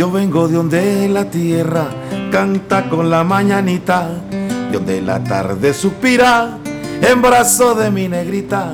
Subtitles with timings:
[0.00, 1.88] Yo vengo de donde la tierra
[2.32, 6.56] canta con la mañanita, de donde la tarde suspira
[7.02, 8.72] en brazo de mi negrita.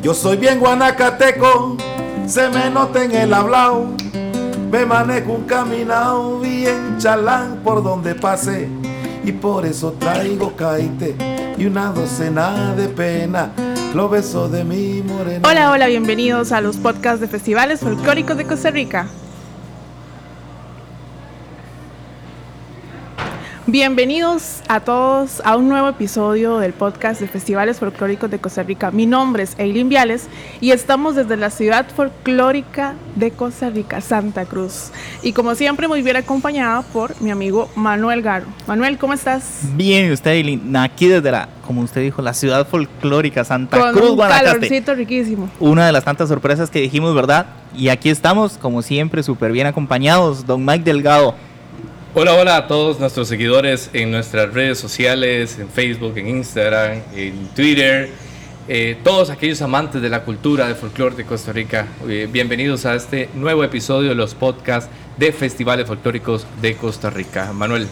[0.00, 1.76] Yo soy bien guanacateco,
[2.26, 3.94] se me nota en el hablao.
[4.70, 8.68] Me manejo un caminao bien chalán por donde pase.
[9.24, 11.16] Y por eso traigo caite
[11.56, 13.52] y una docena de pena.
[13.94, 15.48] Lo beso de mi morena.
[15.48, 19.06] Hola, hola, bienvenidos a los podcasts de festivales folclóricos de Costa Rica.
[23.66, 28.90] Bienvenidos a todos a un nuevo episodio del podcast de Festivales Folclóricos de Costa Rica.
[28.90, 30.28] Mi nombre es Eileen Viales
[30.60, 34.90] y estamos desde la ciudad folclórica de Costa Rica, Santa Cruz.
[35.22, 38.44] Y como siempre, muy bien acompañada por mi amigo Manuel Garo.
[38.66, 39.60] Manuel, ¿cómo estás?
[39.74, 40.76] Bien, ¿y usted, Eileen?
[40.76, 44.46] Aquí desde la, como usted dijo, la ciudad folclórica Santa Con Cruz, un Guanacaste.
[44.46, 45.48] calorcito riquísimo.
[45.58, 47.46] Una de las tantas sorpresas que dijimos, ¿verdad?
[47.74, 50.44] Y aquí estamos, como siempre, súper bien acompañados.
[50.44, 51.34] Don Mike Delgado.
[52.14, 57.48] Hola, hola a todos nuestros seguidores en nuestras redes sociales, en Facebook, en Instagram, en
[57.56, 58.10] Twitter,
[58.68, 61.88] eh, todos aquellos amantes de la cultura, de folclore de Costa Rica.
[62.08, 67.52] eh, bienvenidos a este nuevo episodio de los podcasts de Festivales Folclóricos de Costa Rica.
[67.52, 67.88] Manuel.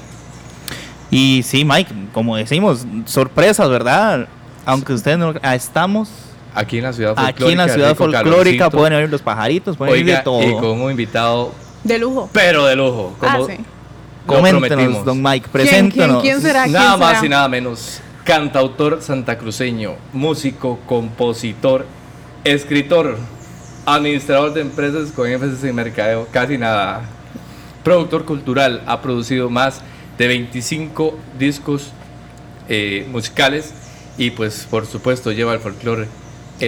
[1.11, 4.29] Y sí, Mike, como decimos, sorpresas, ¿verdad?
[4.65, 5.35] Aunque ustedes no...
[5.43, 6.09] ah, Estamos
[6.55, 7.45] Aquí en la ciudad folclórica.
[7.45, 10.43] aquí en la ciudad folclórica, pueden oír los pajaritos, pueden oír de todo.
[10.43, 12.31] y con un invitado, De lujo.
[12.33, 13.17] pero de lujo.
[13.19, 13.57] Como ah, sí.
[14.27, 15.05] Lo Coméntenos.
[15.05, 16.23] Don Mike, ¿Quién, preséntenos.
[16.23, 16.63] quién, quién será?
[16.65, 17.27] ¿Quién Nada más será?
[17.27, 18.01] y nada menos.
[18.25, 21.87] Cantautor santacruceño, músico, compositor,
[22.45, 23.19] escritor,
[23.85, 27.03] administrador de empresas con énfasis en mercadeo, casi nada.
[27.83, 29.81] Productor cultural, ha producido más
[30.19, 31.93] de 25 discos
[32.69, 33.73] eh, musicales
[34.19, 36.07] y pues por supuesto lleva el folclore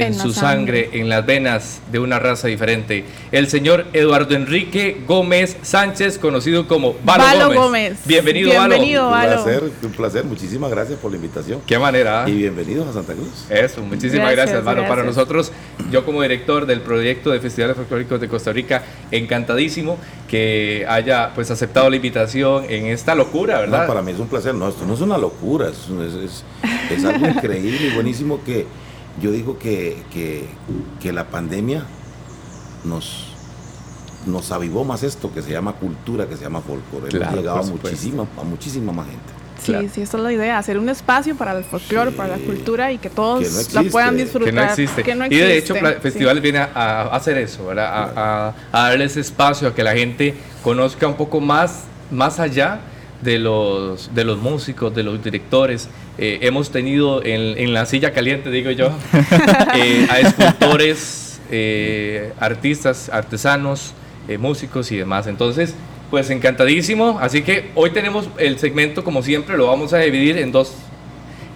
[0.03, 0.85] en, su sangre.
[0.85, 3.05] sangre, en las venas de una raza diferente.
[3.33, 7.61] El señor Eduardo Enrique Gómez Sánchez, conocido como Valo, Valo Gómez.
[7.61, 7.99] Gómez.
[8.07, 9.07] Bienvenido, Bienvenido.
[9.07, 9.43] Un Valo.
[9.45, 10.25] placer, un placer.
[10.25, 11.61] Muchísimas gracias por la invitación.
[11.67, 12.25] Qué manera.
[12.25, 12.29] ¿ah?
[12.29, 13.47] Y bienvenidos a Santa Cruz.
[13.51, 14.87] Eso, muchísimas Gracias, gracias, Valo.
[14.89, 15.53] Para nosotros,
[15.91, 21.51] yo como director del proyecto de Festivales Folclóricos de Costa Rica, encantadísimo que haya pues
[21.51, 23.83] aceptado la invitación en esta locura, ¿verdad?
[23.83, 24.55] No, para mí es un placer.
[24.55, 25.69] No, esto no es una locura.
[25.69, 26.45] Es, es- es-
[26.91, 28.67] es algo increíble y buenísimo que
[29.21, 30.45] yo digo que, que,
[31.01, 31.85] que la pandemia
[32.85, 33.27] nos,
[34.27, 37.09] nos avivó más esto que se llama cultura, que se llama folclore.
[37.09, 39.23] Claro, Hemos llegado a muchísima, a muchísima más gente.
[39.63, 39.89] Sí, Claro.
[39.95, 42.17] sí, esa es la idea, hacer un espacio para el folclore, Sí.
[42.17, 44.47] para la cultura y que todos Que no la puedan disfrutar.
[44.51, 45.03] que no existe.
[45.03, 45.81] que no y de hecho, sí.
[46.03, 47.87] Festivales viene a, a hacer eso, ¿verdad?
[47.87, 52.41] A, a- a darle ese espacio a que la gente conozca un poco más, más
[52.41, 52.81] allá
[53.25, 55.89] de los, de los músicos, de los directores.
[56.19, 58.91] Eh, hemos tenido en, en la silla caliente, digo yo,
[59.75, 63.95] eh, a escultores, eh, artistas, artesanos,
[64.29, 65.27] eh, músicos y demás.
[65.27, 65.75] Entonces,
[66.11, 67.19] pues encantadísimo.
[67.21, 70.75] Así que hoy tenemos el segmento, como siempre, lo vamos a dividir en dos,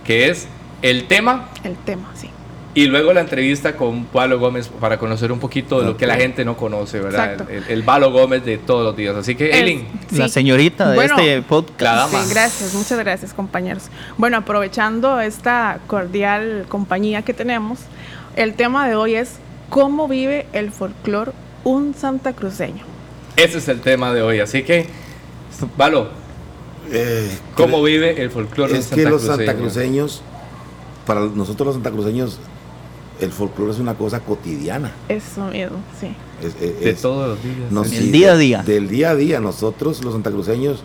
[0.05, 0.49] que es
[0.83, 2.31] el tema El tema, sí.
[2.75, 6.17] Y luego la entrevista con Pablo Gómez para conocer un poquito de lo que la
[6.17, 7.33] gente no conoce, ¿verdad?
[7.33, 7.53] Exacto.
[7.53, 9.17] El, el Pablo Gómez de todos los días.
[9.17, 11.81] Así que, Eileen, La señorita de Bueno, este podcast.
[11.81, 12.23] la dama.
[12.23, 13.85] Sí, gracias, muchas gracias compañeros.
[14.17, 17.81] Bueno, aprovechando esta cordial compañía que tenemos,
[18.37, 19.37] el tema de hoy es
[19.71, 21.33] cómo vive el folclore
[21.65, 22.85] un santacruceño.
[23.37, 24.41] ese es el tema de hoy.
[24.41, 24.87] Así que,
[25.77, 26.09] Pablo,
[26.91, 30.07] Eh, ¿cómo vive el folclore Es que los santacruceño?
[30.09, 30.23] santacruceños,
[31.07, 32.39] para nosotros los santacruceños,
[33.21, 34.93] el folclore es una cosa cotidiana.
[35.09, 36.09] Eso mismo, sí.
[36.43, 37.71] Es- es- De es- todos los días.
[37.73, 38.63] no, El sí, día a día.
[38.63, 39.41] Del día a día.
[39.41, 40.83] Nosotros, los santacruceños,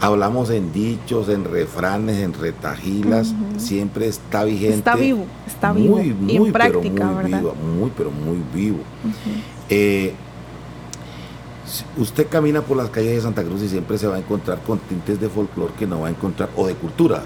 [0.00, 3.34] hablamos en dichos, en refranes, en retajilas.
[3.56, 4.76] Siempre está vigente.
[4.78, 5.96] Está vivo, está vivo.
[5.98, 7.38] Muy, y muy, en pero práctica, muy ¿verdad?
[7.40, 7.54] vivo.
[7.54, 8.78] Muy, pero muy vivo.
[9.68, 10.12] Eh,
[11.98, 14.78] usted camina por las calles de Santa Cruz y siempre se va a encontrar con
[14.78, 17.22] tintes de folclore que no va a encontrar, o de cultura,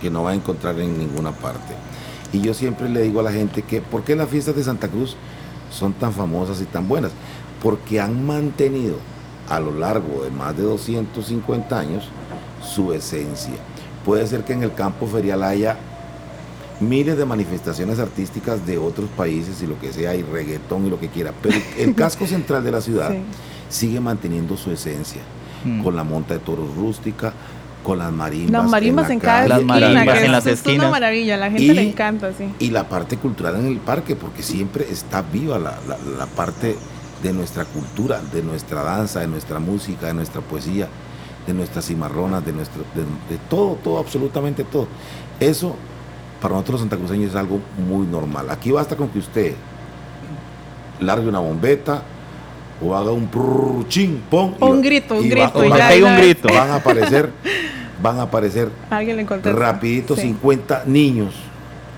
[0.00, 1.74] que no va a encontrar en ninguna parte.
[2.32, 4.88] Y yo siempre le digo a la gente que, ¿por qué las fiestas de Santa
[4.88, 5.16] Cruz
[5.70, 7.12] son tan famosas y tan buenas?
[7.62, 8.96] Porque han mantenido
[9.48, 12.04] a lo largo de más de 250 años
[12.62, 13.54] su esencia.
[14.04, 15.76] Puede ser que en el campo ferial haya
[16.80, 21.00] miles de manifestaciones artísticas de otros países y lo que sea, y reggaetón y lo
[21.00, 23.18] que quiera, pero el casco central de la ciudad Sí.
[23.68, 25.22] sigue manteniendo su esencia,
[25.64, 25.82] Mm.
[25.82, 27.32] con la monta de toros rústica,
[27.84, 28.50] con las marimbas.
[28.62, 30.90] Las marimbas la en, cada calle, Las esquina, marimbas en las es, es una esquinas.
[30.90, 32.52] maravilla, a la gente Y- le encanta, sí.
[32.58, 36.76] Y la parte cultural en el parque, porque siempre está viva la, la- la parte
[37.22, 40.88] de nuestra cultura, de nuestra danza, de nuestra música, de nuestra poesía.
[41.46, 43.00] de nuestras cimarronas, de nuestro, de,
[43.34, 44.86] de todo, todo, absolutamente todo.
[45.40, 45.76] Eso
[46.42, 47.58] para nosotros los santacruceños es algo
[47.88, 48.50] muy normal.
[48.50, 49.54] Aquí basta con que usted
[51.00, 52.02] largue una bombeta
[52.80, 54.52] o haga un prrr, ching, pong.
[54.60, 56.48] y Un grito, un y grito, va- y van ya, un grito.
[56.52, 57.30] Van a aparecer,
[58.02, 59.58] van a aparecer Alguien le contesta.
[59.58, 61.34] rapidito Sí, 50 niños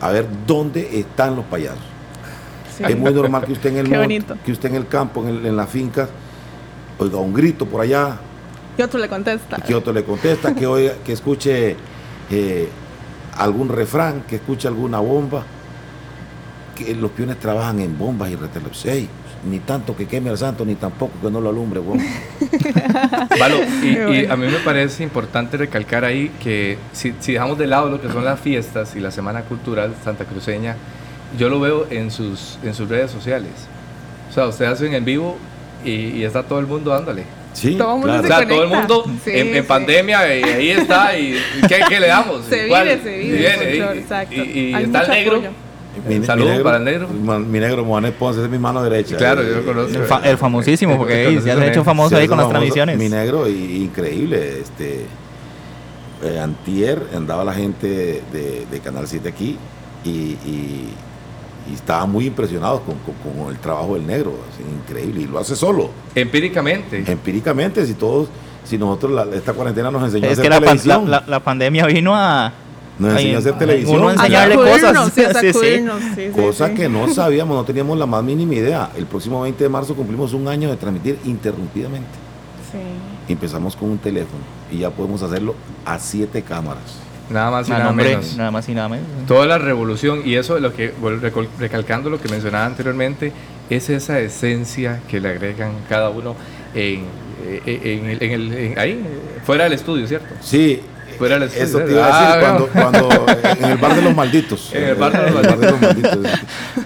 [0.01, 1.79] a ver dónde están los payasos.
[2.77, 2.85] sí.
[2.89, 5.29] Es muy normal que usted en el Qué monte, que usted en el campo, en,
[5.37, 6.09] el- en la finca,
[6.99, 8.17] oiga un grito por allá,
[8.79, 9.59] Y otro le contesta.
[9.59, 11.77] y que otro le contesta, que oiga, que escuche
[12.31, 12.69] eh,
[13.37, 15.43] algún refrán, que escuche alguna bomba,
[16.75, 18.87] que los piones trabajan en bombas y reteles.
[19.49, 21.99] Ni tanto que queme al santo, ni tampoco que no lo alumbre, weón.
[23.39, 23.87] Valo, y,
[24.23, 28.01] y a mí me parece importante recalcar ahí que si, si dejamos de lado lo
[28.03, 30.77] que son las fiestas y la Semana Cultural Santacruceña,
[31.39, 33.51] yo lo veo en sus, en sus redes sociales.
[34.31, 35.39] O sea, ustedes hacen en vivo
[35.85, 37.25] y, y está todo el mundo dándole.
[37.53, 38.21] Sí, Todo el mundo claro.
[38.21, 39.63] O se sea, todo el mundo Sí, en, en sí.
[39.63, 41.19] pandemia y ahí está.
[41.19, 41.33] ¿Y,
[41.63, 42.45] y ¿qué, qué le damos?
[42.49, 43.25] Se Igual, vive, se vive.
[43.35, 44.35] y viene, folclore, y- exacto.
[44.35, 45.33] Y, está el mucho negro.
[45.37, 45.51] apoyo.
[46.09, 47.09] Mi, Saludos negro- para el negro.
[47.09, 49.17] Mi negro Mohamed Ponce es mi mano derecha.
[49.17, 49.99] Claro, Eh, yo lo conozco.
[49.99, 52.97] El, fa- el famosísimo, porque ya se ha hecho famoso ahí con las transmisiones.
[52.97, 54.61] Mi negro, y, increíble.
[54.61, 55.07] Este,
[56.23, 59.57] eh, antier andaba la gente de, de Canal 7 aquí
[60.05, 60.89] y, y,
[61.71, 64.35] y estaban muy impresionados con, con- con el trabajo del negro.
[64.85, 65.23] increíble.
[65.23, 65.91] Y lo hace solo.
[66.15, 67.05] Empíricamente.
[67.11, 68.29] Empíricamente, si todos,
[68.65, 71.11] si nosotros la- esta cuarentena nos enseñó a Es hacer que la, pan- la, televisión,
[71.11, 72.53] la- la pandemia vino a...
[73.01, 73.97] nos enseñó a hacer televisión.
[74.01, 75.13] uno enseñarle cosas.
[75.15, 75.53] sí, Sí, sí.
[75.53, 76.75] sacudirnos, sí, sí, Cosa sí.
[76.75, 78.91] que no sabíamos, no teníamos la más mínima idea.
[78.97, 82.09] El próximo 20 de marzo cumplimos un año de transmitir interrumpidamente.
[82.71, 83.33] Sí.
[83.33, 85.55] Empezamos con un teléfono y ya podemos hacerlo
[85.85, 86.83] a siete cámaras.
[87.31, 88.37] Nada más y nada hombre, menos.
[88.37, 89.07] nada más y nada menos.
[89.29, 90.93] Toda la revolución, y eso es lo que,
[91.61, 93.33] recalcando lo que mencionaba anteriormente,
[93.71, 96.35] es esa esencia que le agregan cada uno
[96.75, 97.05] en,
[97.47, 97.63] eh,
[98.01, 100.27] en el- en el- en- ahí, eh, fuera del estudio, ¿cierto?
[100.41, 100.81] Sí,
[101.21, 103.27] Fuera del eso te iba a decir Ah, cuando, cuando
[103.61, 104.71] en el bar de los malditos.
[104.75, 106.19] En el bar de los En el bar de los malditos.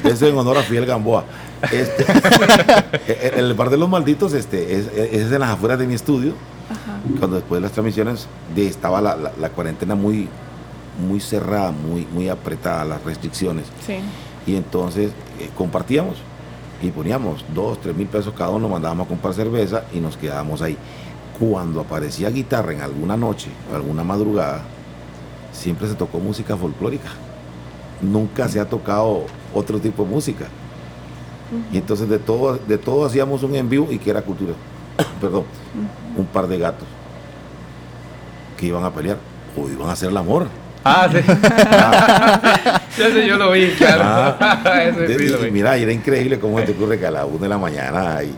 [0.04, 1.24] Eso en honor a Fidel Gamboa.
[1.70, 2.04] Este,
[3.38, 6.32] en el bar de los malditos, este, es, es en las afueras de mi estudio.
[6.68, 6.98] Ajá.
[7.18, 10.28] Cuando después de las transmisiones de, estaba la, la- la cuarentena muy,
[11.06, 13.66] muy cerrada, muy, muy apretada, las restricciones.
[13.86, 13.98] Sí.
[14.46, 16.16] Y entonces eh, compartíamos
[16.82, 20.60] y poníamos dos, tres mil pesos cada uno, mandábamos a comprar cerveza y nos quedábamos
[20.60, 20.76] ahí.
[21.38, 24.62] Cuando aparecía guitarra en alguna noche o alguna madrugada,
[25.52, 27.08] siempre se tocó música folclórica.
[28.00, 30.46] Nunca se ha tocado otro tipo de música.
[31.72, 34.54] Y entonces de todo, de todo hacíamos un en vivo y que era cultura.
[35.20, 35.44] Perdón,
[36.16, 36.86] un par de gatos
[38.58, 39.16] que iban a pelear
[39.56, 40.46] o iban a hacer el amor.
[40.84, 41.18] Ah, sí.
[43.02, 44.02] Ese yo lo vi, claro.
[44.04, 45.50] Ah, Ese sí De- lo y vi.
[45.50, 48.32] mira, y era increíble cómo te ocurre que a las 1 de la mañana hay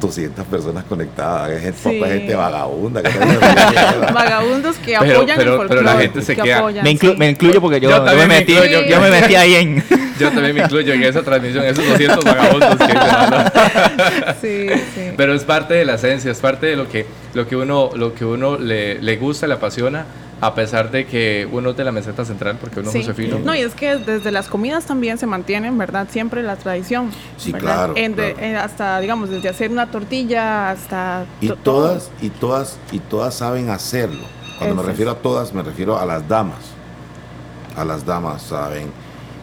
[0.00, 1.98] 200 personas conectadas, hay gente, Sí.
[1.98, 3.02] papá, gente vagabunda.
[3.02, 3.08] que
[4.12, 6.90] Vagabundos que Pero- apoyan pero- el pero la folclore, gente se que queda- apoyan, Me,
[6.92, 7.16] inclu- sí.
[7.18, 8.82] me incluyo porque yo, Yo yo me también me metí, incluyo.
[8.82, 9.84] yo me metí ahí en...
[10.20, 13.50] Yo también me incluyo en esa transmisión, esos 200 vagabundos que Mano.
[14.40, 15.10] Sí, sí.
[15.16, 17.04] Pero es parte de la esencia, es parte de lo que,
[17.34, 20.04] lo que uno, lo que uno le, le gusta, le apasiona,
[20.46, 22.98] a pesar de que uno es de la meseta central, porque uno Sí.
[22.98, 23.38] es Josefino.
[23.38, 26.06] No, y es que desde las comidas también se mantienen, ¿verdad?
[26.10, 27.10] Siempre la tradición.
[27.36, 28.46] Sí, claro, En de- claro.
[28.46, 31.24] en hasta, digamos, desde hacer una tortilla hasta...
[31.40, 34.24] Y to- todas, y todas, y todas saben hacerlo.
[34.58, 36.58] Cuando me refiero a todas, me refiero a las damas.
[37.76, 38.90] A las damas saben.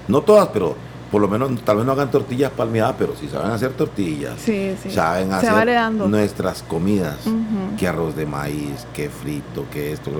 [0.07, 0.75] No todas, pero
[1.11, 4.35] por lo menos tal vez no hagan tortillas palmeadas, pero sí saben hacer tortillas.
[4.39, 4.89] Sí, sí.
[4.91, 7.17] Saben Se hacer nuestras comidas.
[7.25, 7.75] Ujú.
[7.77, 10.11] que arroz de maíz, que frito, que esto,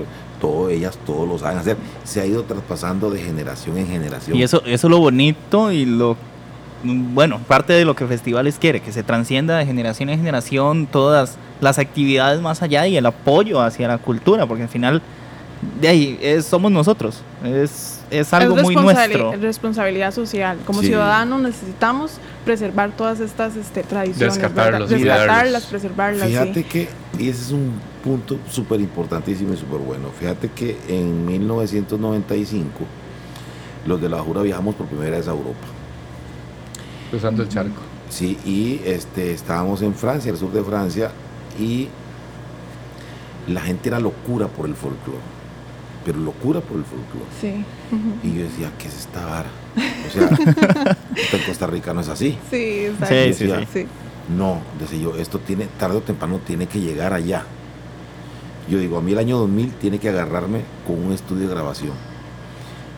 [0.42, 1.78] todo ellas todo lo saben hacer.
[2.04, 4.36] Se ha ido traspasando de generación en generación.
[4.36, 6.16] Y eso, eso es lo bonito y lo
[6.84, 11.36] bueno, parte de lo que Festivales quiere, que se transcienda de generación en generación todas
[11.60, 15.00] las actividades más allá y el apoyo hacia la cultura, porque al final
[15.80, 19.30] de ahí es- somos nosotros, es, es algo es muy nuestro.
[19.40, 20.58] responsabilidad social.
[20.66, 20.88] Como Sí.
[20.88, 24.34] ciudadanos necesitamos preservar todas estas este, tradiciones.
[24.38, 26.26] Rescatarlas, preservarlas.
[26.28, 26.32] sí.
[26.32, 30.08] Fíjate que, y ese es un punto súper importantísimo y súper bueno.
[30.18, 32.70] Fíjate que en 1995
[33.86, 35.66] los de la Jura viajamos por primera vez a Europa.
[37.10, 37.80] Cruzando el charco.
[38.08, 41.10] Sí, y este, estábamos en Francia, el sur de Francia,
[41.58, 41.88] y
[43.48, 45.20] la gente era locura por el folclore.
[46.04, 47.26] Pero locura por el folclore.
[47.40, 47.64] Sí.
[48.22, 49.50] Y yo decía, ¿qué es esta vara?
[50.06, 50.28] O sea,
[51.16, 52.38] esto en Costa Rica no es así.
[52.50, 53.14] Sí, exacto.
[53.14, 53.66] Sí, sí, sí.
[53.72, 53.86] Sí.
[54.36, 57.44] No, decía yo, esto tiene, tarde o temprano tiene que llegar allá.
[58.68, 61.92] Yo digo, a mí el año 2000 tiene que agarrarme con un estudio de grabación.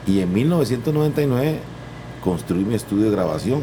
[0.06, 1.60] Y en 1999
[2.22, 3.62] construí mi estudio de grabación.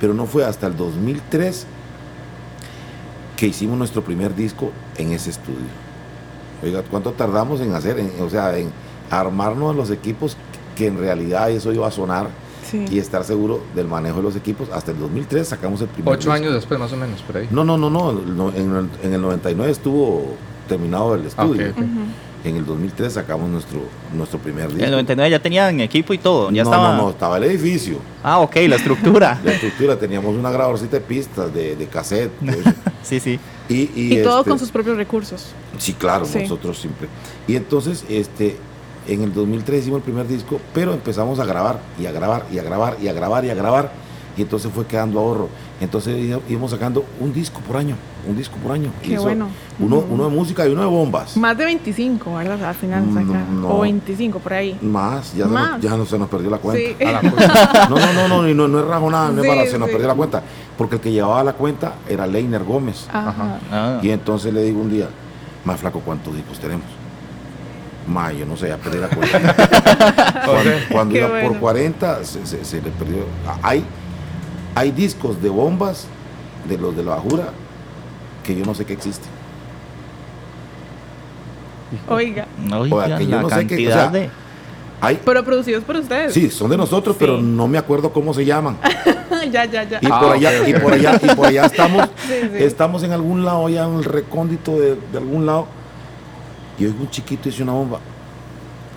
[0.00, 1.66] Pero no fue hasta el 2003
[3.36, 5.58] que hicimos nuestro primer disco en ese estudio.
[6.62, 8.70] Oiga, ¿cuánto tardamos en hacer, en- o sea, en
[9.10, 10.36] armarnos los equipos
[10.76, 12.28] que en realidad eso iba a sonar
[12.68, 12.84] Sí.
[12.90, 14.68] y estar seguro del manejo de los equipos?
[14.72, 16.32] Hasta el 2003 sacamos el primer Ocho disco.
[16.32, 17.48] años después, más o menos, por ahí.
[17.50, 18.12] No, no, no, no,
[18.52, 20.36] en el 99 estuvo
[20.68, 21.70] terminado el estudio.
[21.70, 21.82] ok, ok.
[21.84, 22.00] Ujú.
[22.44, 23.80] En el 2003 sacamos nuestro,
[24.12, 24.80] nuestro primer disco.
[24.80, 26.50] En el 99 ya tenían equipo y todo.
[26.50, 26.94] Ya no, estaba.
[26.94, 27.96] no, no, estaba el edificio.
[28.22, 29.40] Ah, ok, la estructura.
[29.44, 32.32] La estructura, teníamos una grabadorcita de pistas, de, de cassette.
[33.02, 33.40] sí, sí.
[33.66, 35.46] Y, y, Y todo este, con sus propios recursos.
[35.78, 36.40] Sí, claro, Sí.
[36.40, 37.08] nosotros siempre.
[37.48, 38.58] Y entonces, este,
[39.08, 42.58] en el 2003 hicimos el primer disco, pero empezamos a grabar y a grabar y
[42.58, 43.90] a grabar y a grabar y a grabar.
[44.36, 45.48] Y entonces fue quedando ahorro.
[45.84, 46.16] Entonces
[46.48, 47.94] íbamos sacando un disco por año,
[48.26, 48.90] un disco por año.
[49.02, 49.48] Qué bueno.
[49.78, 50.14] Uno, Ujú.
[50.14, 51.36] uno de música y uno de bombas.
[51.36, 52.64] Más de 25, ¿verdad?
[52.64, 53.60] Al final Mm, sacan.
[53.62, 53.68] no.
[53.68, 54.78] O 25, por ahí.
[54.80, 55.70] Más, ya, Se, Más.
[55.72, 56.90] nos, ya no, se nos perdió la cuenta.
[56.98, 57.04] Sí.
[57.04, 57.86] A la cosa.
[57.90, 59.88] No, no, no, no, y no, no es rajonada, no es Sí, para, se nos
[59.88, 59.92] sí.
[59.92, 60.42] perdió la cuenta.
[60.78, 63.06] Porque el que llevaba la cuenta era Leiner Gómez.
[63.12, 63.58] Ajá.
[63.70, 63.98] Ah.
[64.02, 65.08] Y entonces le digo un día,
[65.66, 66.86] más flaco, ¿cuántos discos tenemos?
[68.06, 69.54] Ma, yo no sé, ya perdí la cuenta.
[70.90, 71.48] cuando iba bueno.
[71.50, 73.24] por 40, se, se- se le perdió.
[73.62, 73.84] Hay,
[74.74, 76.06] hay discos de bombas,
[76.68, 77.48] de los de la bajura,
[78.42, 79.28] que yo no sé que existen.
[82.08, 82.46] Oiga.
[82.72, 84.30] Oiga, que yo la no sé qué- o cantidad sea, de.
[85.00, 86.32] Hay, Pero producidos por ustedes.
[86.32, 87.20] sí, son de nosotros, Sí.
[87.20, 88.78] pero no me acuerdo cómo se llaman.
[89.52, 89.98] ya, ya, ya.
[90.00, 92.64] Y Ah, por allá, y por allá, y por allá estamos, Sí, sí.
[92.64, 95.66] estamos en algún lado, allá en el recóndito de, de algún lado,
[96.78, 97.98] y oigo un chiquito dice una bomba.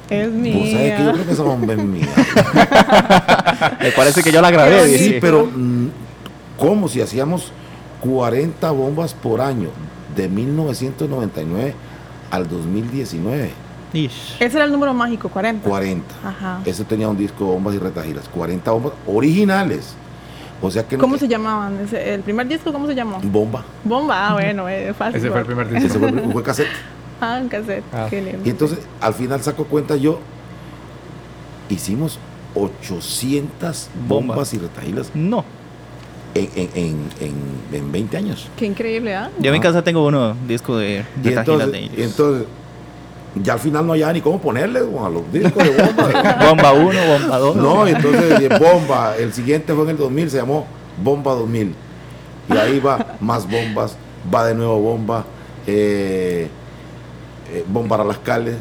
[0.10, 1.12] Es Vos sabés que yo mía.
[1.14, 2.08] creo que esa bomba es mía.
[3.82, 4.98] Me parece que yo la grabé.
[4.98, 5.88] Sí, pero mm,
[6.58, 7.52] ¿cómo si hacíamos
[8.02, 9.70] 40 bombas por año
[10.16, 11.74] de 1999
[12.32, 13.52] al 2019?
[13.94, 14.36] Ish.
[14.40, 15.68] Ese era el número mágico, 40.
[15.68, 16.06] 40.
[16.24, 16.60] Ajá.
[16.66, 19.96] Ese tenía un disco de bombas y retajilas, 40 bombas originales.
[20.62, 21.80] O sea que no- ¿Cómo se llamaban?
[21.86, 23.20] Ese- ¿El primer disco cómo se llamó?
[23.24, 23.64] bomba.
[23.84, 25.18] Bomba, ah, bueno, es fácil.
[25.20, 25.86] Ese fue el primer disco.
[25.88, 26.68] Ese fue, el- fue cassette.
[27.22, 27.84] Ah, un cassette.
[27.94, 28.08] Ah.
[28.10, 28.40] Qué lindo.
[28.46, 30.20] Y entonces al final saco cuenta yo
[31.70, 32.20] hicimos
[32.56, 34.54] 800 bombas, Bombas.
[34.54, 35.44] y retajilas No.
[36.34, 38.48] en, en, en, en- en 20 años.
[38.58, 39.30] Qué increíble, ¿ah?
[39.40, 39.64] Yo en mi Ah.
[39.64, 41.98] casa tengo uno disco de, Y de tajilas entonces, de y ellos.
[42.12, 42.48] entonces,
[43.44, 46.38] ya al final no había ni cómo ponerle a los discos de bomba.
[46.50, 47.56] Bomba 1, bomba 2.
[47.58, 49.16] no, y entonces y bomba.
[49.18, 50.66] El siguiente fue en el 2000, se llamó
[51.04, 51.76] Bomba 2000.
[52.50, 53.96] Y ahí va más bombas,
[54.34, 55.26] va de nuevo bomba,
[55.68, 56.48] eh,
[57.52, 58.56] eh, bomba a las cales.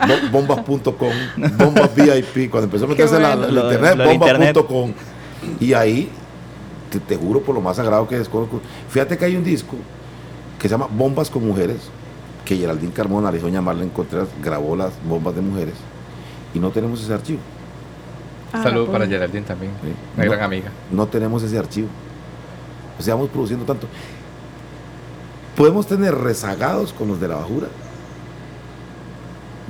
[0.00, 1.12] bo- Bombas.com,
[1.58, 3.52] bombas VIP, cuando empezó a meterse la, bueno.
[3.52, 4.92] la- Lo- el internet, bombas.com.
[5.60, 6.08] Y ahí,
[6.90, 8.60] te, te juro por lo más sagrado que desconozco.
[8.88, 9.76] Fíjate que hay un disco
[10.58, 11.78] que se llama Bombas con Mujeres,
[12.44, 15.74] que Geraldine Carmona, la hizo Marlene Contreras, grabó las bombas de mujeres
[16.54, 17.40] y no tenemos ese archivo.
[18.52, 19.88] Ah, Saludos para Geraldine también, Sí.
[20.16, 20.30] una No.
[20.32, 20.70] gran amiga.
[20.90, 21.88] No tenemos ese archivo.
[22.98, 23.86] O sea, vamos produciendo tanto.
[25.56, 27.66] Podemos tener rezagados con los de la bajura.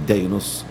[0.07, 0.65] De ahí unos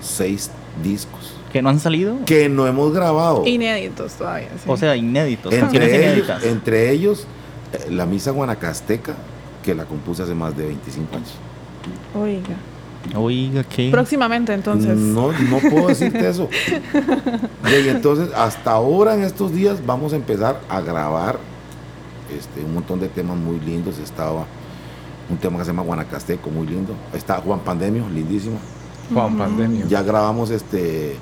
[0.00, 0.50] seis
[0.82, 2.16] discos Que no han salido.
[2.24, 3.46] que no hemos grabado.
[3.46, 4.48] Inéditos todavía.
[4.62, 4.64] sí.
[4.68, 5.52] O sea, inéditos.
[5.52, 7.26] Entre ellos, entre ellos
[7.72, 9.14] eh, la misa guanacasteca,
[9.62, 11.32] que la compuse hace más de 25 años.
[12.14, 12.56] Oiga.
[13.16, 13.90] Oiga, qué.
[13.90, 14.96] Próximamente, entonces.
[14.96, 16.48] No, no puedo decirte eso.
[17.84, 21.38] Y entonces, hasta ahora en estos días vamos a empezar a grabar
[22.36, 23.98] este, un montón de temas muy lindos.
[23.98, 24.44] Estaba
[25.30, 26.94] un tema que se llama Guanacasteco, muy lindo.
[27.14, 28.58] Está Juan Pandemio, lindísimo.
[29.12, 29.36] Juan.
[29.38, 29.86] Pandemio.
[29.88, 31.16] Ya grabamos este.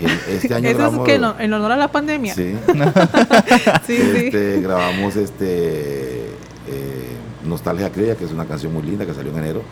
[0.00, 1.06] el- este año ¿Eso es grabamos.
[1.06, 2.34] que en, en honor a la pandemia?
[2.34, 2.54] Sí,
[3.86, 3.96] sí.
[3.96, 4.02] sí.
[4.26, 6.26] este, grabamos este.
[6.68, 7.08] eh,
[7.44, 9.62] Nostalgia Criolla, que es una canción muy linda que salió en enero.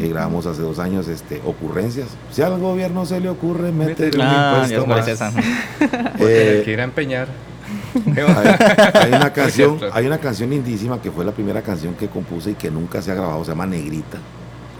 [0.00, 2.08] Y grabamos hace dos años este, ocurrencias.
[2.32, 5.06] Si al gobierno se le ocurre meter un Ah, ya impuesto más.
[5.06, 5.20] es
[6.20, 7.28] Eh, que ir a empeñar.
[8.16, 12.52] hay, hay una canción, hay una canción lindísima que fue la primera canción que compuse
[12.52, 14.18] y que nunca se ha grabado, se llama Negrita.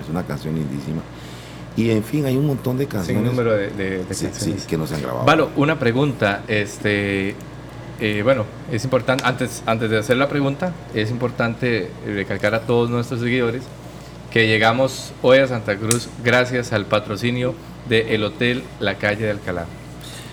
[0.02, 1.02] Es una canción lindísima.
[1.76, 4.76] Y en fin, hay un montón de Sin canciones número de, de- de sí, que
[4.78, 5.24] no se han grabado.
[5.26, 6.42] Valo, una pregunta.
[6.48, 7.34] Este,
[8.00, 12.88] eh, bueno, es importante, antes, antes de hacer la pregunta, es importante recalcar a todos
[12.88, 13.62] nuestros seguidores
[14.30, 17.54] que llegamos hoy a Santa Cruz gracias al patrocinio
[17.88, 19.66] del Hotel La Calle de Alcalá.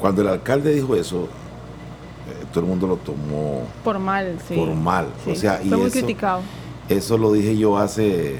[0.00, 4.54] cuando el alcalde dijo eso, eh, todo el mundo lo tomó Por mal, sí.
[4.54, 5.06] por mal.
[5.24, 6.40] Sí, O sea, y Fue muy eso, criticado.
[6.88, 8.38] eso lo dije yo hace,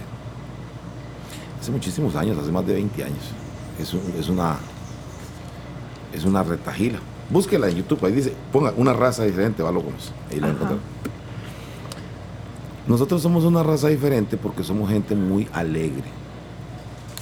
[1.61, 3.25] hace muchísimos años, hace más de 20 años.
[3.81, 4.57] Es, un- es una
[6.15, 6.99] es una retajila.
[7.31, 10.11] Búsquela en YouTube, ahí dice, ponga una raza diferente, Valo Gómez.
[10.31, 10.55] Ahí la Ajá.
[10.55, 10.83] encontrará.
[12.87, 16.05] Nosotros somos una raza diferente porque somos gente muy alegre.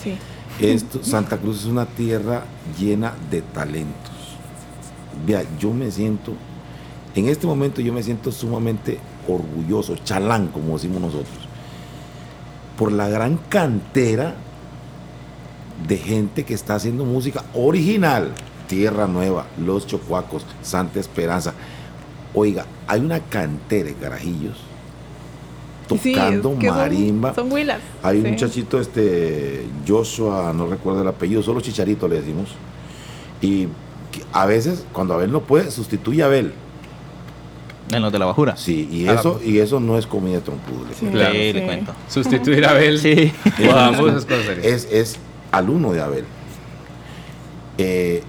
[0.02, 0.16] Sí.
[0.60, 2.44] Esto, Santa Cruz es una tierra
[2.78, 4.12] llena de talentos.
[5.24, 6.32] Vea, yo me siento,
[7.14, 11.36] en este momento yo me siento sumamente orgulloso, chalán, como decimos nosotros,
[12.78, 14.34] por la gran cantera
[15.88, 18.32] de gente que está haciendo música original.
[18.68, 21.54] Tierra Nueva, Los Chocuacos, Santa Esperanza.
[22.34, 24.56] Oiga, hay una cantera de carajillos
[26.02, 27.32] sí, tocando que son- marimba.
[27.34, 27.78] Son huilas.
[28.02, 32.48] Hay un muchachito, este, Joshua, no recuerdo el apellido, solo Chicharito le decimos.
[33.40, 33.68] Y
[34.32, 36.52] a veces, cuando Abel no puede, sustituye a Abel.
[37.92, 38.56] En los de la bajura.
[38.56, 40.40] Sí, y eso, y eso no es comida
[40.88, 41.06] le Sí.
[41.06, 41.32] Claro.
[41.34, 41.92] Sí, le cuento.
[42.08, 42.98] sustituir a Abel.
[43.00, 43.32] Sí.
[44.64, 45.16] Es, es
[45.52, 46.24] alumno de Abel.
[47.78, 48.22] Eh,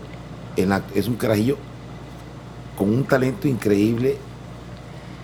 [0.58, 1.58] en la- es un carajillo
[2.77, 4.17] con un talento increíble.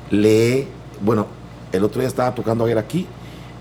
[0.09, 0.67] Lee,
[1.01, 1.27] bueno,
[1.71, 3.05] el otro día estaba tocando Abel aquí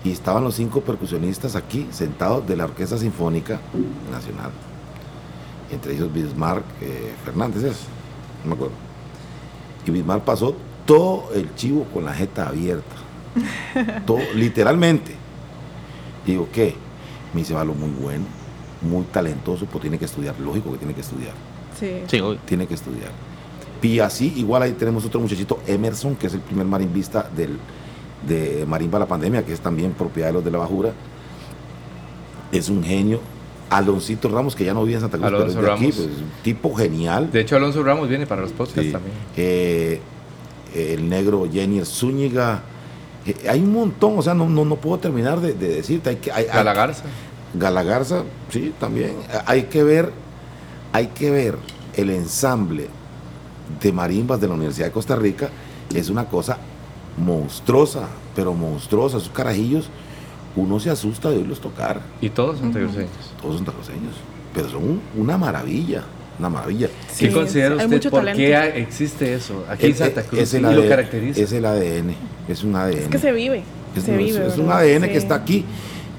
[0.03, 3.59] y estaban los cinco percusionistas aquí sentados de la Orquesta Sinfónica
[4.11, 4.51] Nacional.
[5.71, 7.77] Entre ellos Bismarck eh, Fernández, es,
[8.43, 8.73] no me acuerdo.
[9.85, 10.55] Y Bismarck pasó
[10.85, 12.95] todo el chivo con la jeta abierta.
[14.05, 15.15] todo, literalmente.
[16.25, 16.75] Digo, ¿qué?
[17.33, 18.25] Me dice, Valo, muy bueno,
[18.81, 20.39] muy talentoso, pues tiene que estudiar.
[20.39, 21.33] Lógico que tiene que estudiar.
[21.79, 22.03] Sí.
[22.07, 22.39] Sí, obvio.
[22.45, 23.11] Tiene que estudiar.
[23.81, 27.57] Y así, igual ahí tenemos otro muchachito, Emerson, que es el primer marimbista del,
[28.25, 30.93] de Marimba la Pandemia, que es también propiedad de los de la Bajura.
[32.51, 33.19] Es un genio.
[33.69, 35.95] Aloncito Ramos, que ya no vive en Santa Cruz, Alonso pero es de aquí, Ramos.
[36.07, 37.31] pues, un tipo genial.
[37.31, 38.91] De hecho, Alonso Ramos viene para los podcasts Sí.
[38.91, 39.15] también.
[39.37, 39.99] Eh,
[40.75, 42.61] el negro Jenny Zúñiga.
[43.25, 46.09] Eh, hay un montón, o sea, no, no, no puedo terminar de, de decirte.
[46.11, 47.03] Hay que, hay, hay- Galagarza.
[47.55, 49.13] Galagarza, sí, también.
[49.45, 50.11] Hay que ver,
[50.91, 51.57] hay que ver
[51.95, 52.87] el ensamble
[53.81, 55.49] de marimbas de la Universidad de Costa Rica.
[55.93, 56.57] Es una cosa
[57.17, 59.17] monstruosa, pero monstruosa.
[59.17, 59.89] Esos carajillos,
[60.55, 62.01] uno se asusta de oírlos tocar.
[62.21, 63.09] Y todos santacruceños.
[63.41, 64.13] Todos son tacoseños,
[64.53, 66.03] pero son un- una maravilla,
[66.39, 66.89] una maravilla.
[67.11, 67.89] Sí, ¿Qué considera usted?
[67.89, 68.37] mucho ¿Por talento.
[68.39, 70.53] qué existe eso aquí en Es- Santa es Cruz?
[70.53, 71.41] el ¿Y lo caracteriza?
[71.41, 72.15] Es el ADN,
[72.47, 72.97] es un ADN.
[73.03, 73.63] Es que se vive.
[73.95, 74.47] Es, se no, es- vive.
[74.47, 74.71] es un.
[74.71, 75.11] ADN Sí.
[75.11, 75.65] que está aquí.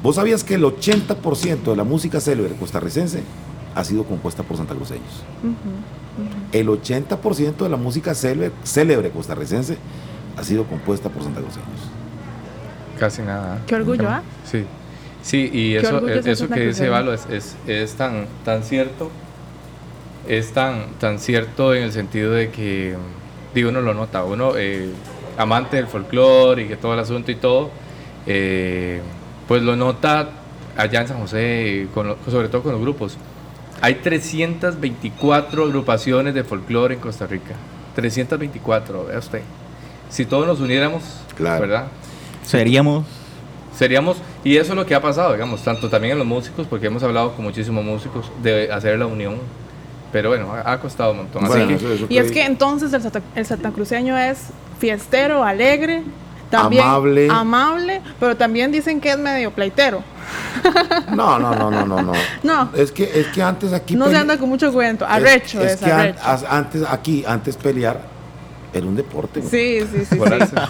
[0.03, 3.23] ¿Vos sabías que el 80% de la música célebre costarricense
[3.75, 5.23] ha sido compuesta por santacruceños?
[5.43, 5.55] Ujú.
[6.53, 9.79] El 80% de la música célebre, célebre costarricense
[10.37, 11.69] ha sido compuesta por santacruceños.
[12.99, 13.59] Casi nada.
[13.67, 14.23] Qué orgullo, ¿ah?
[14.45, 14.65] Sí.
[15.23, 16.89] Sí, y eso, eso que dice.
[16.89, 19.11] Valo es, es, es tan, tan cierto.
[20.29, 22.95] Es tan, tan cierto en el sentido de que,
[23.55, 24.91] digo, uno lo nota, uno, eh,
[25.37, 27.71] amante del folclore y que todo el asunto y todo,
[28.27, 29.01] eh,
[29.49, 30.29] pues lo nota
[30.77, 33.19] allá en San José, con lo- sobre todo con los grupos.
[33.83, 37.55] Hay 324 agrupaciones de folclore en Costa Rica.
[37.95, 39.43] 324, vea usted.
[40.09, 41.03] Si todos nos uniéramos,
[41.37, 41.61] Claro.
[41.63, 41.87] ¿verdad?
[42.45, 43.05] Seríamos.
[43.77, 46.87] Seríamos, y eso es lo que ha pasado, digamos, tanto también en los músicos, porque
[46.87, 49.35] hemos hablado con muchísimos músicos de hacer la unión,
[50.13, 51.43] pero bueno, ha, ha costado un montón.
[51.45, 54.39] Así Bueno, que, eso- eso Y es que- que entonces el, santa- el santacruceño es
[54.79, 56.03] fiestero, alegre,
[56.51, 57.29] también Amable.
[57.31, 60.05] amable, pero también dicen que es medio pleitero.
[61.15, 62.13] No, no, no, no, no, no.
[62.45, 62.71] No.
[62.77, 63.95] Es que, es que antes aquí...
[63.97, 65.05] No se anda con mucho cuento.
[65.07, 66.21] Arrecho es, es, que an- arrecho.
[66.25, 68.01] as- antes aquí, antes pelear
[68.75, 69.41] era un deporte.
[69.43, 70.17] Sí, sí, sí.
[70.17, 70.19] Sí.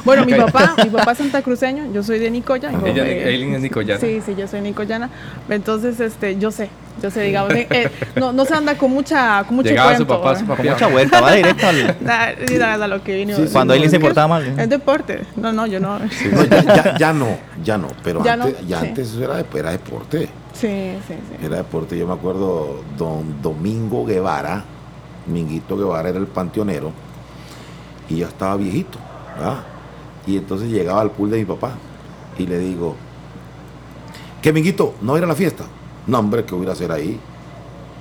[0.05, 2.71] Bueno, mi papá, mi papá es santacruceño, yo soy de Nicoya.
[2.85, 4.01] ella, Eileen es nicoyana.
[4.01, 5.09] Sí, sí, yo soy nicoyana.
[5.49, 6.69] Entonces, este, yo sé,
[7.03, 10.07] yo sé, digamos, eh, eh, no, no se anda con mucha, con mucho Llegaba su
[10.07, 10.23] cuento.
[10.23, 10.57] papá, su papá.
[10.63, 11.97] Con mucha vuelta, va directo al.
[12.49, 13.37] Sí, lo que vino.
[13.37, 14.59] Sí, sí, Cuando no, él se portaba mal.
[14.59, 15.23] Es deporte.
[15.37, 15.99] No, no, yo no.
[16.11, 17.29] Sí, No, ya, ya- ya no,
[17.63, 18.87] ya no, pero Ya no, antes, ya sí.
[18.89, 20.29] antes eso era, era deporte.
[20.53, 21.15] sí, sí.
[21.43, 24.65] Era deporte, yo me acuerdo, don Domingo Guevara,
[25.27, 26.93] Minguito Guevara era el panteonero,
[28.09, 28.99] y ya estaba viejito,
[29.37, 29.59] ¿verdad?
[30.27, 31.73] Y entonces llegaba al pool de mi papá,
[32.39, 32.97] y le digo,
[34.43, 34.95] ¿qué Minguito?
[35.03, 35.65] ¿No ir a la fiesta?
[36.07, 37.19] No, hombre, ¿qué voy a ir a hacer ahí?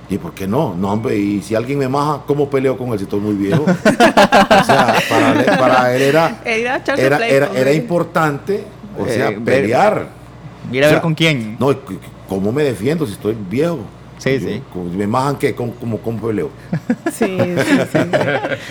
[0.10, 0.76] ¿Y por qué no?
[0.76, 3.64] No, hombre, y si alguien me maja, ¿cómo peleo con él si estoy muy viejo?
[3.64, 8.64] o sea, para, él- para él era, Era era, importante,
[9.00, 10.08] o Eh, sea, ver- pelear.
[10.70, 11.56] Mira O a ver con quién.
[11.60, 11.74] No,
[12.28, 13.80] ¿cómo me defiendo si estoy viejo?
[14.24, 14.62] Sí, Yo, sí.
[14.72, 15.54] como- ¿Me majan qué?
[15.54, 16.50] ¿Cómo, cómo, cómo peleo?
[17.12, 18.00] Sí, sí, sí, sí.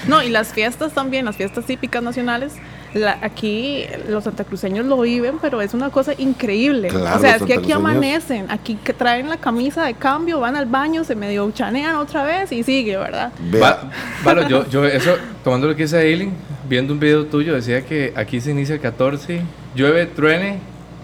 [0.08, 2.54] No, y las fiestas también, las fiestas típicas nacionales,
[2.94, 6.88] la- aquí los santacruceños lo viven, pero es una cosa increíble.
[6.88, 10.56] Claro, o sea, es que aquí amanecen, aquí que traen la camisa de cambio, van
[10.56, 13.30] al baño, se medio chanean otra vez y sigue, ¿verdad?
[13.62, 13.90] Va-
[14.24, 16.32] Valo, yo, yo eso, tomando lo que dice Eileen,
[16.68, 19.42] viendo un video tuyo, decía que aquí se inicia el 14,
[19.74, 20.58] llueve, truene,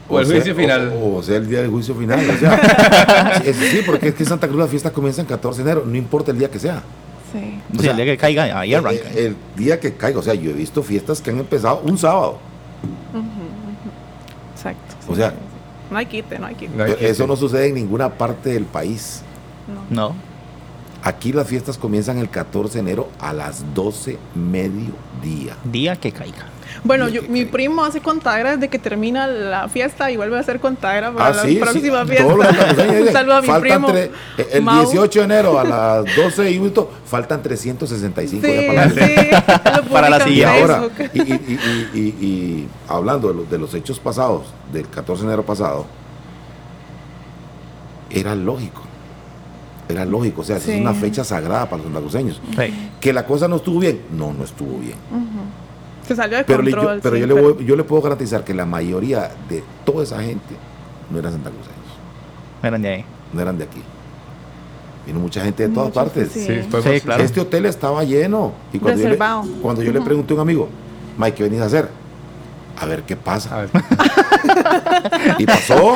[0.09, 0.93] o, el sea- juicio final.
[1.01, 2.21] O, o sea, el día del juicio final.
[2.31, 5.63] o sea, es- sí, porque es que en Santa Cruz la fiesta comienza el 14
[5.63, 6.83] de enero, no importa el día que sea.
[7.33, 7.61] Sí.
[7.79, 9.11] O sea, el día que caiga, ahí El, arranca.
[9.15, 12.39] el día que caiga, o sea, yo he visto fiestas que han empezado un sábado.
[14.55, 14.95] Exacto.
[15.09, 15.35] O sea,
[15.91, 16.75] no hay quite, no hay quite.
[16.77, 19.23] No hay Pero que- Eso no sucede en ninguna parte del país.
[19.91, 20.09] No.
[20.09, 20.15] No.
[21.03, 25.57] Aquí las fiestas comienzan el 14 de enero a las 12 mediodía.
[25.65, 26.47] Día que caiga.
[26.85, 30.61] Bueno, yo, mi primo hace contagra desde que termina la fiesta y vuelve a hacer
[30.61, 32.35] contagra para Ah, la sí, sí, próxima todos fiesta.
[33.07, 33.89] Un saludo a mi faltan primo.
[33.89, 34.11] tre-
[34.53, 34.85] el Mau.
[34.85, 39.01] 18 de enero a las 12 y minutos faltan 365 Sí, días para la sí,
[39.15, 39.83] fiesta.
[39.83, 40.61] lo Para la siguiente.
[40.61, 40.83] ahora,
[41.15, 45.29] y, y- y- y- y hablando de los, de los hechos pasados, del 14 de
[45.29, 45.87] enero pasado,
[48.11, 48.83] era lógico.
[49.89, 50.73] Era lógico, o sea, Sí.
[50.73, 52.41] es una fecha sagrada para los santacruceños.
[52.59, 52.91] Sí.
[53.01, 54.97] Que la cosa no estuvo bien, no, no estuvo bien.
[56.09, 57.01] Se salió de Pero, le- yo, control.
[57.03, 60.21] pero sí, yo, le voy- yo le puedo garantizar que la mayoría de toda esa
[60.23, 60.57] gente
[61.11, 61.77] no eran santacruceños,
[62.63, 63.05] Eran de ahí.
[63.33, 63.83] no eran de aquí.
[65.07, 66.31] Vino mucha gente de todas partes.
[66.33, 66.41] sí.
[66.47, 67.23] Sí, podemos- Sí, claro.
[67.23, 68.53] Este hotel estaba lleno.
[68.73, 69.45] Y cuando, yo le, Reservado.
[69.63, 70.69] cuando yo le pregunté a un amigo,
[71.17, 71.89] Mike, ¿qué venís a hacer?
[72.81, 73.57] A ver qué A pasa.
[73.63, 73.71] ver,
[75.39, 75.95] Y pasó.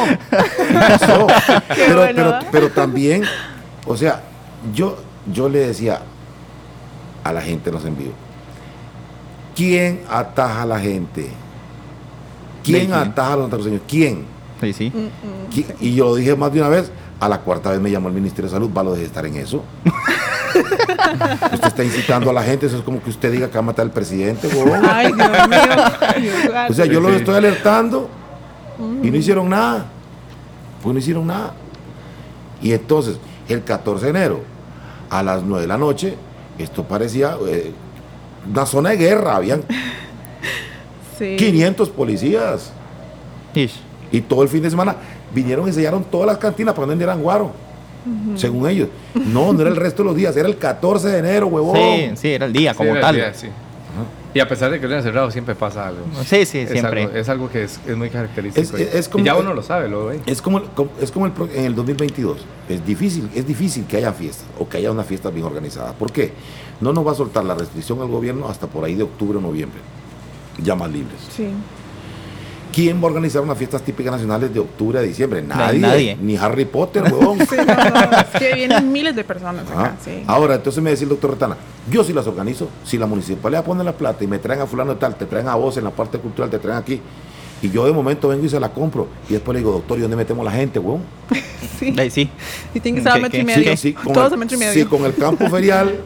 [0.70, 1.26] y pasó.
[1.68, 2.46] Qué Pero, bueno, pero, ¿verdad?
[2.50, 3.22] pero también,
[3.86, 4.22] o sea,
[4.74, 4.96] yo,
[5.32, 6.00] yo le decía
[7.22, 8.14] a la gente en los envíos,
[9.54, 11.28] ¿quién ataja a la gente?
[12.62, 13.82] ¿Quién ataja a los santacruceños?
[13.88, 14.24] ¿Quién?
[14.60, 14.92] Sí, sí.
[15.52, 18.08] ¿Qui- Y yo lo dije más de una vez, a la cuarta vez me llamó
[18.08, 19.64] el Ministerio de Salud, va lo de estar en eso.
[21.52, 23.62] usted está incitando a la gente, eso es como que usted diga que va a
[23.62, 24.80] matar al presidente, huevón.
[24.88, 25.58] Ay, Dios mío.
[26.70, 27.16] O sea, yo Sí, los sí.
[27.18, 28.08] estoy alertando
[29.02, 29.86] y no hicieron nada.
[30.82, 31.54] Pues no hicieron nada.
[32.60, 33.16] Y entonces,
[33.48, 34.40] el 14 de enero,
[35.10, 36.14] a las 9 de la noche,
[36.58, 37.72] esto parecía eh,
[38.50, 39.36] una zona de guerra.
[39.36, 39.62] Habían
[41.18, 41.36] sí.
[41.36, 42.72] 500 policías.
[43.54, 43.80] Ish.
[44.10, 44.96] Y todo el fin de semana
[45.34, 47.52] vinieron y sellaron todas las cantinas para no vendieran guaro.
[48.34, 48.88] Según ellos.
[49.14, 51.76] No, no era el resto de los días, era el 14 de enero, huevón.
[51.76, 53.14] Sí, sí, era el día sí, como era tal.
[53.14, 53.46] el día, sí.
[54.34, 56.00] Y a pesar de que lo han cerrado, siempre pasa algo.
[56.24, 57.02] Sí, sí, Es siempre.
[57.04, 58.76] algo, es algo que es, es muy característico.
[58.78, 60.20] Es- como- y ya uno lo sabe, lo ve.
[60.26, 60.62] Es como,
[61.00, 62.38] es como el en el 2022.
[62.68, 65.92] Es difícil, es difícil que haya fiestas o que haya una fiesta bien organizada.
[65.92, 66.32] ¿Por qué?
[66.82, 69.40] No nos va a soltar la restricción al gobierno hasta por ahí de octubre o
[69.40, 69.80] noviembre.
[70.62, 71.16] Ya más libres.
[71.34, 71.46] Sí.
[72.74, 75.42] ¿Quién va a organizar unas fiestas típicas nacionales de octubre a diciembre?
[75.42, 75.78] Nadie.
[75.78, 76.16] nadie.
[76.20, 77.38] Ni Harry Potter, huevón.
[77.48, 79.80] Sí, no, no, es que vienen miles de personas Ajá.
[79.84, 80.22] acá, sí.
[80.26, 81.56] Ahora, entonces me decía el doctor Retana,
[81.90, 84.94] yo sí las organizo, si la municipalidad pone la plata y me traen a fulano
[84.94, 86.98] de tal, te traen a vos en la parte cultural, te traen aquí,
[87.60, 90.00] y yo de momento vengo y se la compro, y después le digo, doctor, ¿y
[90.00, 91.02] dónde metemos la gente, weón?
[91.78, 91.94] Sí.
[91.98, 92.30] Ahí sí.
[92.74, 93.76] Y tiene que ser a ¿Qué- metro y medio.
[93.76, 94.72] Sí, con Todos el- a metro y medio.
[94.72, 95.96] sí, con el campo ferial,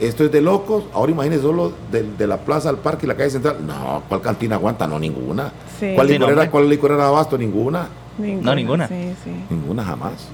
[0.00, 3.16] esto es de locos, ahora imagínense solo de, de la plaza al parque y la
[3.16, 4.86] calle central, no, ¿cuál cantina aguanta?
[4.86, 5.52] No, ninguna.
[5.78, 5.92] Sí.
[5.94, 7.36] ¿Cuál licorera, cuál licorera de abasto?
[7.36, 7.88] Ninguna.
[8.18, 8.88] No, ninguna.
[8.88, 9.30] Sí, sí.
[9.50, 10.28] Ninguna jamás.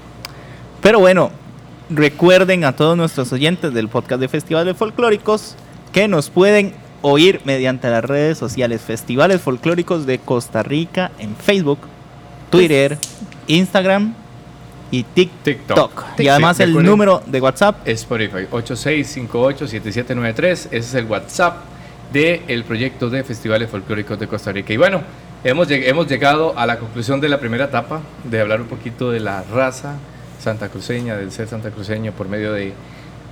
[0.81, 1.31] Pero bueno,
[1.89, 5.55] recuerden a todos nuestros oyentes del podcast de Festivales Folclóricos
[5.91, 11.79] que nos pueden oír mediante las redes sociales Festivales Folclóricos de Costa Rica en Facebook,
[12.49, 12.97] Twitter,
[13.47, 14.13] Instagram
[14.91, 15.43] y TikTok.
[15.43, 16.03] TikTok.
[16.19, 20.45] Y además el número de WhatsApp Spotify 8658-7793.
[20.51, 21.57] Ese es el WhatsApp
[22.11, 24.71] del proyecto de Festivales Folclóricos de Costa Rica.
[24.73, 25.01] Y bueno,
[25.43, 29.11] hemos, lleg- hemos llegado a la conclusión de la primera etapa de hablar un poquito
[29.11, 29.95] de la raza
[30.41, 32.73] santacruceña, del ser santacruceño por medio de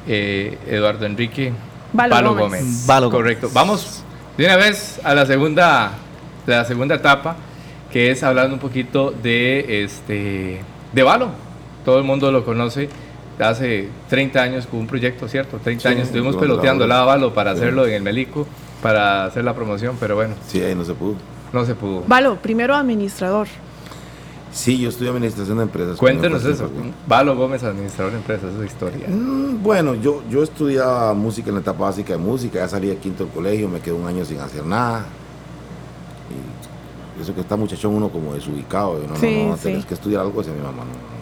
[0.08, 1.54] eh, Eduardo Enrique
[1.94, 2.86] Valo Gómez.
[2.86, 3.22] Valo Gómez.
[3.24, 3.50] Correcto.
[3.54, 4.04] Vamos
[4.38, 5.92] de una vez a la segunda,
[6.46, 7.38] la segunda etapa,
[7.92, 10.60] que es hablando un poquito de este
[10.92, 11.30] de Valo.
[11.86, 12.90] Todo el mundo lo conoce.
[13.40, 15.58] Hace 30 años con un proyecto, ¿cierto?
[15.64, 17.58] 30 Sí, años estuvimos peloteando la- Valo para Sí.
[17.62, 18.48] hacerlo en el Melico,
[18.82, 21.16] para hacer la promoción, pero bueno, Sí, ahí no se pudo.
[21.54, 22.04] no se pudo.
[22.08, 23.48] Valo, primero administrador.
[24.54, 25.98] Sí, yo estudié administración de empresas.
[25.98, 26.70] Cuéntenos eso.
[27.08, 29.08] Valo Gómez, administrador de empresas, esa historia.
[29.10, 32.96] Mm, Bueno, yo, yo estudiaba música en la etapa básica de música, ya salí de
[32.98, 35.06] quinto del colegio, me quedé un año sin hacer nada.
[37.18, 39.64] Y eso que está muchachón uno como desubicado, yo, no, Sí, no, no, sí.
[39.64, 41.15] tenés que estudiar algo, decía mi mamá, no,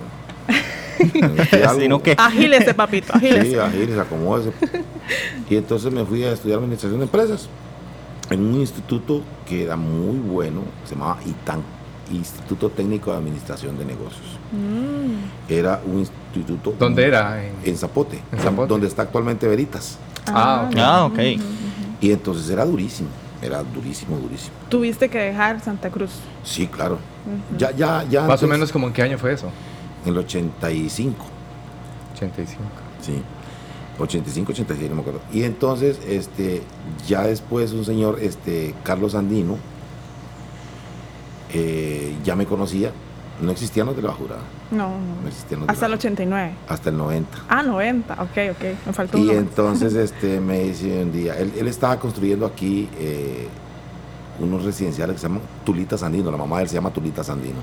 [0.48, 1.28] no, no.
[1.28, 1.82] Investigue algo.
[1.82, 2.16] Si no, ¿qué?
[2.18, 4.00] Agílese, papito, Sí, agílese.
[4.00, 4.52] acomódese.
[5.50, 7.48] Y entonces me fui a estudiar administración de empresas
[8.30, 11.62] en un instituto que era muy bueno, se llamaba ITAN,
[12.12, 14.40] Instituto Técnico de Administración de Negocios.
[14.52, 15.52] Mm.
[15.52, 16.74] Era un instituto.
[16.78, 17.44] ¿Dónde era?
[17.44, 18.68] En- En Zapote, En Zapote.
[18.70, 19.98] donde está actualmente Veritas.
[20.28, 20.78] Ah, ok.
[20.80, 21.20] Ah, ok.
[22.02, 23.10] Y entonces era durísimo,
[23.42, 24.54] era durísimo, durísimo.
[24.70, 26.12] Tuviste que dejar Santa Cruz.
[26.44, 27.00] Sí, claro.
[27.58, 28.24] Ya, ya, ya.
[28.24, 29.50] Más o menos como en qué año fue eso?
[30.04, 31.16] En el 85.
[32.16, 32.62] 85.
[33.02, 33.22] Sí.
[34.00, 35.22] 85, 86, no me acuerdo.
[35.32, 36.64] Y entonces, este,
[37.08, 39.58] ya después un señor, este, Carlos Andino,
[41.54, 42.92] eh, ya me conocía.
[43.42, 44.36] No existían los de la bajura.
[44.72, 45.28] No, No no.
[45.28, 46.54] existían los de Hasta el la- 89.
[46.68, 47.38] Hasta el 90.
[47.50, 48.14] Ah, 90.
[48.16, 48.64] Ok, ok.
[48.88, 53.48] Me faltó Y entonces este, me dice un día, él, él estaba construyendo aquí eh,
[54.40, 57.60] unos residenciales que se llaman Tulita Sandino, la mamá de él se llama Tulita Sandino.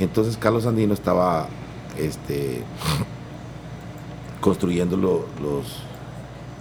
[0.00, 1.46] Entonces Carlos Sandino estaba
[1.98, 2.62] este,
[4.40, 5.66] construyendo lo- los,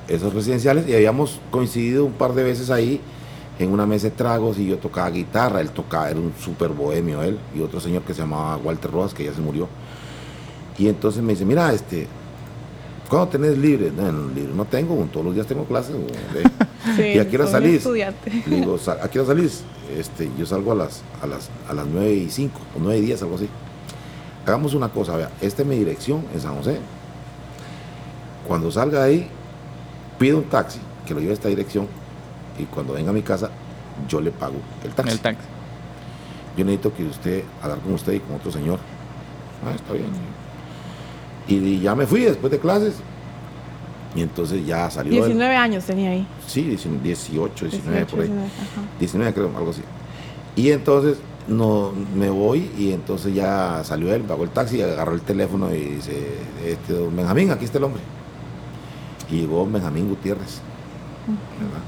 [0.08, 2.99] esos residenciales y habíamos coincidido un par de veces ahí
[3.58, 7.21] en una mesa de tragos y yo tocaba guitarra, él tocaba, era un súper bohemio
[7.23, 9.67] él, y otro señor que se llamaba Walter Rojas, que ya se murió.
[10.78, 12.08] Y entonces me dice, mira, este,
[13.09, 13.91] ¿cuándo tenés libre?
[13.91, 15.95] No, no, libre no tengo, todos los días tengo clases.
[15.95, 16.05] güey".
[16.95, 17.83] Sí, ¿Y a qué hora salís?
[18.47, 19.63] Le digo, "Sa- ¿a qué hora salís?
[19.97, 23.01] Este, yo salgo a las, a las, a las 9 y 5, o 9 y
[23.01, 23.49] 10, algo así.
[24.45, 26.79] Hagamos una cosa, vea, esta es mi dirección en San José.
[28.47, 29.27] Cuando salga de ahí,
[30.17, 31.87] pido un taxi que lo lleve a esta dirección
[32.57, 33.49] y cuando venga a mi casa,
[34.07, 35.11] yo le pago el taxi.
[35.13, 35.45] El taxi.
[36.57, 38.79] Yo necesito que usted, hablar con usted y con otro señor.
[39.65, 40.07] Ah, está bien.
[41.49, 42.95] Y, y ya me fui después de clases.
[44.15, 45.12] Y entonces ya salió.
[45.13, 45.25] él.
[45.25, 46.25] 19 años tenía ahí.
[46.47, 48.27] Sí, 19, 18, 19 por ahí.
[48.27, 48.81] 19, ajá.
[48.99, 49.81] 19 creo, algo así.
[50.55, 51.17] Y entonces
[51.49, 55.79] no, me voy y entonces ya salió él, pagó el taxi, agarró el teléfono y
[55.79, 58.01] dice, este, don Benjamín, aquí está el hombre.
[59.31, 60.62] Y llegó Benjamín Gutiérrez.
[61.59, 61.83] ¿verdad?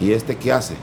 [0.00, 0.74] ¿Y este qué hace?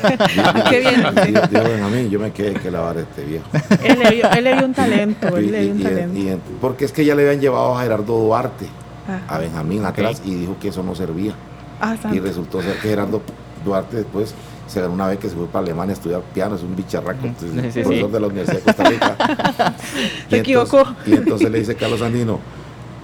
[0.70, 2.10] Qué bien.
[2.10, 3.44] Yo me quedé que lavar a este viejo.
[3.82, 6.18] Él le vio, él le vio un talento, Y- él le vio un talento.
[6.18, 8.66] y- porque es que ya le habían llevado a Gerardo Duarte,
[9.06, 9.34] Ajá.
[9.34, 11.34] a Benjamín atrás, y dijo que eso no servía.
[11.80, 13.22] Ah, Y resultó ser que Gerardo
[13.64, 14.34] Duarte después
[14.66, 17.26] se ganó una vez que se fue para Alemania a estudiar piano, es un bicharraco,
[17.26, 18.12] entonces, Sí, sí, profesor sí.
[18.12, 19.16] de la Universidad de Costa Rica.
[20.30, 20.84] Se equivocó.
[21.06, 22.38] y entonces le dice Carlos Andino,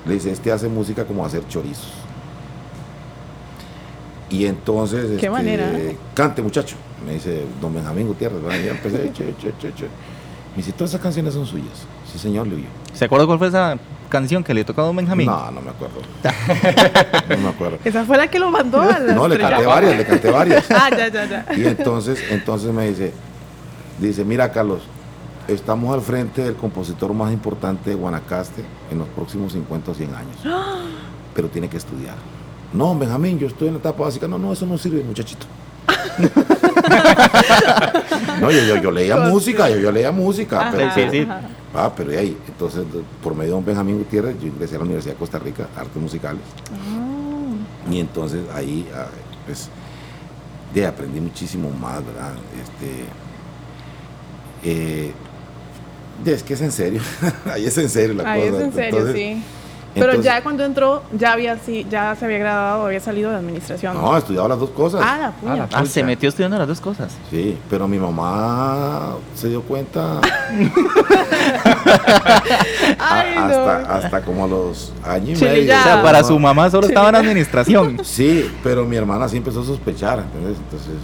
[0.06, 1.92] le dice, este hace música como hacer chorizos.
[4.30, 5.70] Y entonces, este, manera.
[6.14, 8.58] cante muchacho, me dice don Benjamín Gutiérrez, ¿verdad?
[8.58, 9.84] Empecé, che, che, che, che.
[9.84, 11.86] Me dice, todas esas canciones son suyas.
[12.10, 12.96] Sí, señor, le digo yo.
[12.96, 13.76] ¿Se acuerda cuál fue esa
[14.08, 15.26] canción que le tocó a don Benjamín?
[15.26, 16.00] No, no me acuerdo.
[17.28, 17.78] no me acuerdo.
[17.84, 20.66] Esa fue la que lo mandó a la No, le canté varias, le canté varias.
[20.70, 21.46] Ah, ya, ya, ya.
[21.56, 23.12] Y entonces, entonces me dice,
[24.00, 24.80] dice, mira Carlos,
[25.46, 30.14] estamos al frente del compositor más importante de Guanacaste en los próximos 50 o 100
[30.14, 30.36] años.
[31.34, 32.16] Pero tiene que estudiar.
[32.76, 34.28] No, Benjamín, yo estoy en la etapa básica.
[34.28, 35.46] No, no, eso no sirve, muchachito.
[38.40, 40.60] no, yo, yo, yo leía música, yo, yo leía música.
[40.68, 41.28] Ajá, pero, Sí, sí.
[41.74, 42.84] Ah, pero de ahí, entonces,
[43.22, 46.00] por medio de don Benjamín Gutiérrez, yo ingresé a la Universidad de Costa Rica, Artes
[46.00, 46.40] Musicales.
[46.72, 47.90] Ah.
[47.90, 49.06] Y entonces ahí, ah,
[49.46, 49.68] pues,
[50.74, 52.32] de aprendí muchísimo más, ¿verdad?
[52.62, 53.04] Este,
[54.64, 55.12] eh,
[56.24, 57.00] es que es en serio,
[57.52, 58.64] ahí es en serio la Ahí es cosa.
[58.64, 59.42] en serio, Entonces, sí.
[60.00, 63.36] Pero entonces- ya cuando entró, ya había sí, ya se había graduado, había salido de
[63.36, 63.94] administración.
[63.94, 65.00] No, estudiaba las dos cosas.
[65.04, 65.52] Ah, la puya.
[65.64, 67.12] Ah, la Ah, se metió estudiando las dos cosas.
[67.30, 70.20] Sí, pero mi mamá se dio cuenta
[72.98, 73.54] Ay, a- no.
[73.70, 75.62] hasta, hasta como a los años y medio.
[75.64, 75.80] ya.
[75.80, 78.00] O sea, para su mamá solo estaba en administración.
[78.04, 80.56] Sí, pero mi hermana sí empezó a sospechar, ¿entendés?
[80.58, 80.94] Entonces,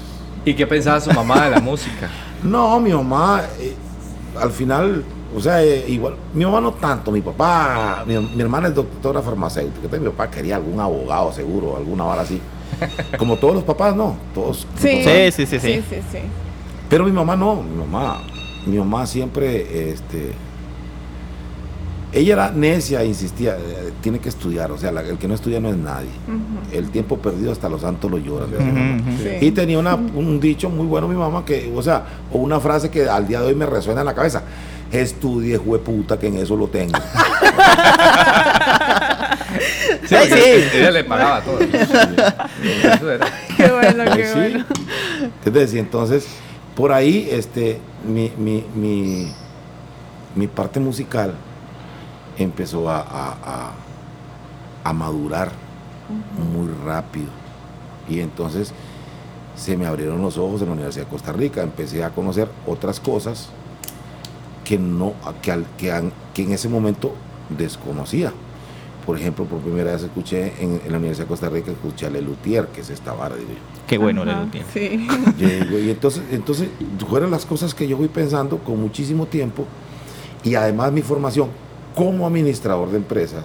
[0.45, 2.09] ¿Y qué pensaba su mamá de la música?
[2.43, 3.73] No, mi mamá, eh,
[4.41, 8.69] al final, o sea, eh, igual, mi mamá no tanto, mi papá, mi, mi hermana
[8.69, 12.41] es doctora farmacéutica, entonces mi papá quería algún abogado seguro, alguna hora así.
[13.19, 14.67] Como todos los papás, no, todos.
[14.79, 15.03] Sí.
[15.03, 15.59] Sí, sí, sí, sí.
[15.61, 16.19] sí, sí, sí.
[16.89, 18.21] Pero mi mamá no, mi mamá,
[18.67, 20.33] mi mamá siempre, este,
[22.15, 25.61] ella era necia, insistía, eh, tiene que estudiar, o sea, la- el que no estudia
[25.61, 26.11] no es nadie.
[26.71, 28.51] El tiempo perdido hasta los santos lo lloran.
[29.41, 32.91] Y tenía una- un dicho muy bueno mi mamá, que, o sea, o una frase
[32.91, 34.43] que al día de hoy me resuena en la cabeza.
[34.93, 36.99] Estudie, jueputa, que en eso lo tengo.
[40.07, 41.59] Sí, porque ella le pagaba todo.
[41.61, 43.27] Eso era.
[43.57, 44.39] Qué bueno, qué Pues sí.
[44.39, 44.65] bueno.
[45.81, 46.27] Entonces,
[46.75, 49.33] por ahí, este, mi, mi, mi,
[50.35, 51.35] mi parte musical
[52.39, 53.73] empezó a, a- a-
[54.85, 55.51] a madurar
[56.53, 57.29] muy rápido.
[58.09, 58.73] Y entonces
[59.55, 61.63] se me abrieron los ojos en la Universidad de Costa Rica.
[61.63, 63.49] Empecé a conocer otras cosas
[64.65, 65.93] que, no, que, al- que,
[66.35, 67.15] que en ese momento
[67.57, 68.33] desconocía.
[69.07, 72.11] Por ejemplo, por primera vez escuché en, en la Universidad de Costa Rica, escuché a
[72.11, 73.83] Lelutier, que es esta vara, digo yo.
[73.89, 74.67] Qué bueno, Ajá, tiene.
[74.73, 75.07] Sí.
[75.39, 76.69] Yo digo, y entonces, entonces
[77.11, 79.67] fueron las cosas que yo fui pensando con muchísimo tiempo
[80.45, 81.49] y además mi formación
[81.97, 83.45] como administrador de empresas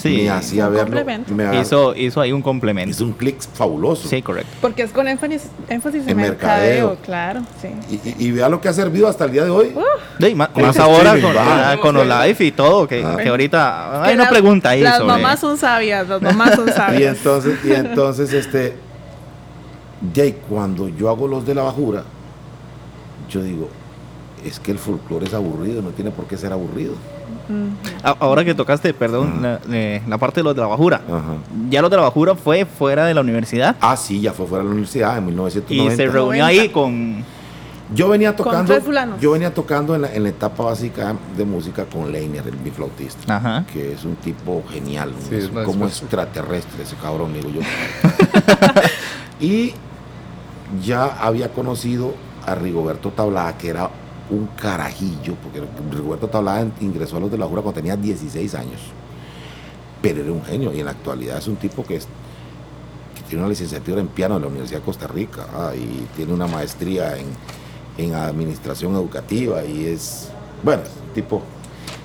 [0.00, 0.22] Sí.
[0.22, 1.04] me hacía Un verlo.
[1.34, 2.90] Me Hizo, hizo ahí un complemento.
[2.90, 4.08] hizo un clic fabuloso.
[4.08, 4.50] Sí, correcto.
[4.60, 6.96] Porque es con énfasis, énfasis en, En mercadeo, mercadeo.
[7.04, 7.68] claro, sí.
[7.90, 9.74] Y, y- y vea lo que ha servido hasta el día de hoy.
[10.20, 13.16] Sí, más ahora con, ah, con los live y todo, que, Ah.
[13.22, 15.08] que ahorita hay Que una las- pregunta ahí Las sobre...
[15.12, 17.16] mamás son sabias, las mamás son Y sabias.
[17.18, 18.76] entonces, y entonces este,
[20.20, 22.04] ahí, cuando yo hago los de la bajura,
[23.30, 23.68] yo digo,
[24.44, 26.92] es que el folclore es aburrido, no tiene por qué ser aburrido.
[28.02, 31.02] Ahora que tocaste, perdón, la, eh, la parte de los de la bajura.
[31.06, 31.34] Ajá.
[31.70, 34.62] Ya los de la bajura fue fuera de la universidad Ah, sí, ya fue fuera
[34.62, 35.96] de la universidad en y 1990.
[35.96, 36.46] se reunió 90.
[36.46, 37.24] ahí con...
[37.94, 38.74] Yo venía tocando,
[39.20, 43.36] yo venía tocando en la, en la etapa básica de música con Leiner, el biflautista,
[43.36, 43.64] Ajá.
[43.70, 45.28] que es un tipo genial, ¿no?
[45.28, 47.60] Sí, es más- como extraterrestre ese cabrón, digo yo.
[49.40, 49.74] y
[50.82, 52.14] ya había conocido
[52.46, 53.90] a Rigoberto Tablada, que era
[54.30, 58.80] un carajillo, porque Rigoberto Tablada ingresó a los de la Jura cuando tenía 16 años,
[60.00, 62.08] pero era un genio y en la actualidad es un tipo que es
[63.14, 66.32] que tiene una licenciatura en piano de la Universidad de Costa Rica ah, y tiene
[66.32, 67.26] una maestría en,
[67.98, 70.30] en administración educativa y es,
[70.62, 71.42] bueno, es un tipo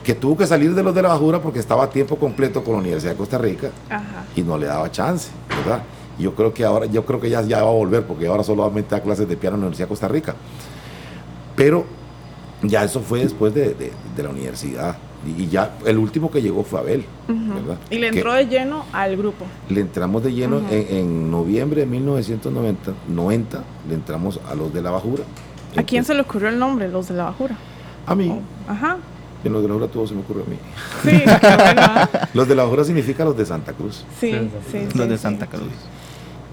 [0.04, 2.74] que tuvo que salir de los de la bajura porque estaba a tiempo completo con
[2.74, 4.26] la Universidad de Costa Rica Ajá.
[4.36, 5.84] y no le daba chance, ¿verdad?
[6.18, 8.44] Y Yo creo que ahora, yo creo que ya, ya va a volver porque ahora
[8.44, 10.36] solamente da clases de piano en la Universidad de Costa Rica.
[11.56, 11.86] Pero
[12.64, 14.98] ya eso fue después de, de- de la universidad.
[15.38, 17.78] Y, y ya el último que llegó fue Abel, ¿verdad?
[17.90, 19.46] Y le Que- entró de lleno al grupo.
[19.70, 24.82] le entramos de lleno en, en noviembre de 1990, 90, le entramos a los de
[24.82, 25.24] la bajura.
[25.76, 26.88] ¿A quién se le ocurrió el nombre?
[26.88, 27.58] Los de la bajura.
[28.06, 28.30] A mí.
[28.30, 28.98] Oh, Ajá.
[29.44, 30.58] En los de la bajura todo se me ocurre a mí.
[31.04, 31.82] Sí, qué bueno.
[32.34, 34.06] Los de la bajura significa los de Santa Cruz.
[34.20, 35.18] Sí, Sí, sí, Los sí, de.
[35.18, 35.62] Santa Cruz.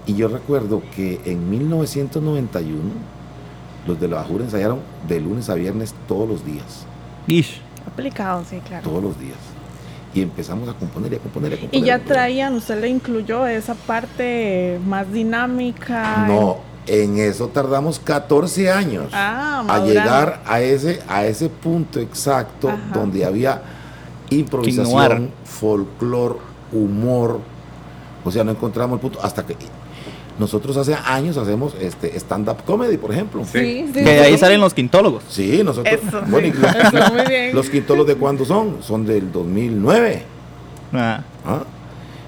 [0.05, 2.79] Y yo recuerdo que en 1991
[3.87, 6.85] los de la bajura ensayaron de lunes a viernes todos los días.
[7.27, 7.61] Ish.
[7.85, 8.87] Aplicado, sí, claro.
[8.87, 9.37] Todos los días.
[10.13, 11.83] Y empezamos a componer y a componer y a componer.
[11.83, 12.17] Y ya componer.
[12.17, 16.25] traían, usted le incluyó esa parte más dinámica.
[16.27, 19.11] No, en eso tardamos 14 años.
[19.13, 22.79] Ah, a llegar a ese, a ese punto exacto Ajá.
[22.93, 23.61] donde había
[24.29, 26.39] improvisación, folclor,
[26.71, 27.39] humor.
[28.23, 29.55] O sea, no encontramos el punto hasta que
[30.39, 33.43] nosotros hace años hacemos este stand-up comedy, por ejemplo.
[33.45, 35.23] Sí, sí, Que de ahí salen los quintólogos.
[35.29, 35.99] Sí, nosotros.
[36.01, 37.55] Eso, bueno, los, Eso, muy bien.
[37.55, 38.77] los quintolos de cuándo son?
[38.81, 40.23] Son del 2009.
[40.93, 41.63] Ah, ¿ah?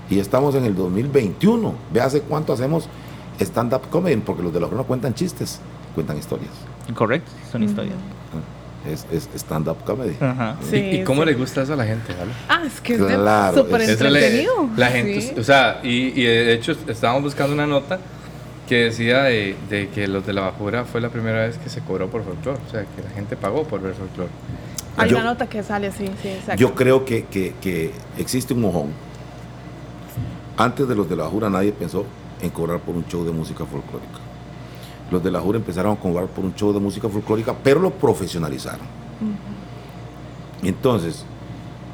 [0.09, 1.75] Y estamos en el 2021.
[1.93, 2.89] Ve hace cuánto hacemos
[3.39, 5.59] stand-up comedy, porque los de la no cuentan chistes,
[5.93, 6.51] cuentan historias.
[6.95, 7.95] correcto, son historias.
[8.87, 10.15] Es, es stand-up comedy.
[10.21, 10.55] Ajá.
[10.61, 11.27] ¿Y- Sí, ¿Y, cómo sí.
[11.27, 12.13] le gusta eso a la gente?
[12.17, 12.31] ¿vale?
[12.47, 14.69] Ah, es que es de- Claro, súper es- le- entretenido.
[14.77, 15.33] la gente, Sí.
[15.37, 17.99] o sea, y, y de hecho estábamos buscando una nota
[18.67, 21.81] que decía de, de que los de la bajura fue la primera vez que se
[21.81, 24.29] cobró por folclore, o sea, que la gente pagó por ver folclore.
[24.95, 26.55] Hay Yo- una nota que sale así, sí, exacto.
[26.61, 28.87] Yo creo que, que- que existe un mojón.
[30.57, 32.05] Antes de los de la Jura nadie pensó
[32.41, 34.19] en cobrar por un show de música folclórica.
[35.11, 37.91] Los de la Jura empezaron a cobrar por un show de música folclórica, pero lo
[37.91, 38.85] profesionalizaron.
[40.61, 41.25] Entonces,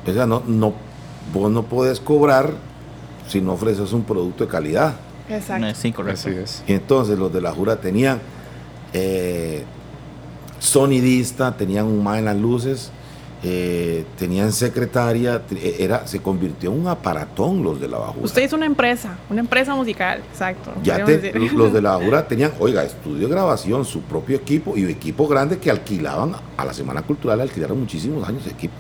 [0.08, 0.74] o sea, no, no,
[1.34, 2.52] vos no puedes cobrar
[3.28, 4.96] si no ofreces un producto de calidad.
[5.30, 5.68] Exacto.
[5.76, 6.30] Sí, correcto.
[6.30, 6.64] Así es.
[6.68, 8.20] Y entonces los de la Jura tenían
[8.94, 9.64] eh,
[10.60, 12.92] sonidista, tenían un más en las luces,
[13.48, 18.26] eh, tenían secretaria, te- era, se convirtió en un aparatón los de la Bajura.
[18.26, 20.72] Usted hizo una empresa, una empresa musical, exacto.
[20.82, 24.86] ya te- los de la Bajura tenían, oiga, estudio de grabación, su propio equipo y
[24.86, 28.74] equipo grande que alquilaban a la Semana Cultural, alquilaron muchísimos años de equipo.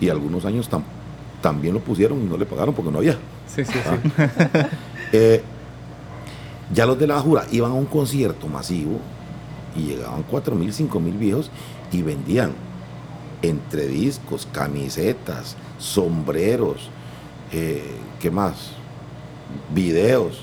[0.00, 0.84] Y algunos años tam-
[1.40, 3.14] también lo pusieron y no le pagaron porque no había.
[3.52, 4.60] Sí, sí, sí.
[5.14, 5.42] Eh,
[6.72, 8.98] ya los de la Bajura iban a un concierto masivo
[9.76, 11.50] y llegaban 4 mil, 5 mil viejos
[11.90, 12.52] y vendían
[13.42, 16.88] entre discos, camisetas, sombreros,
[17.52, 17.82] eh,
[18.20, 18.70] ¿qué más?
[19.74, 20.40] Videos.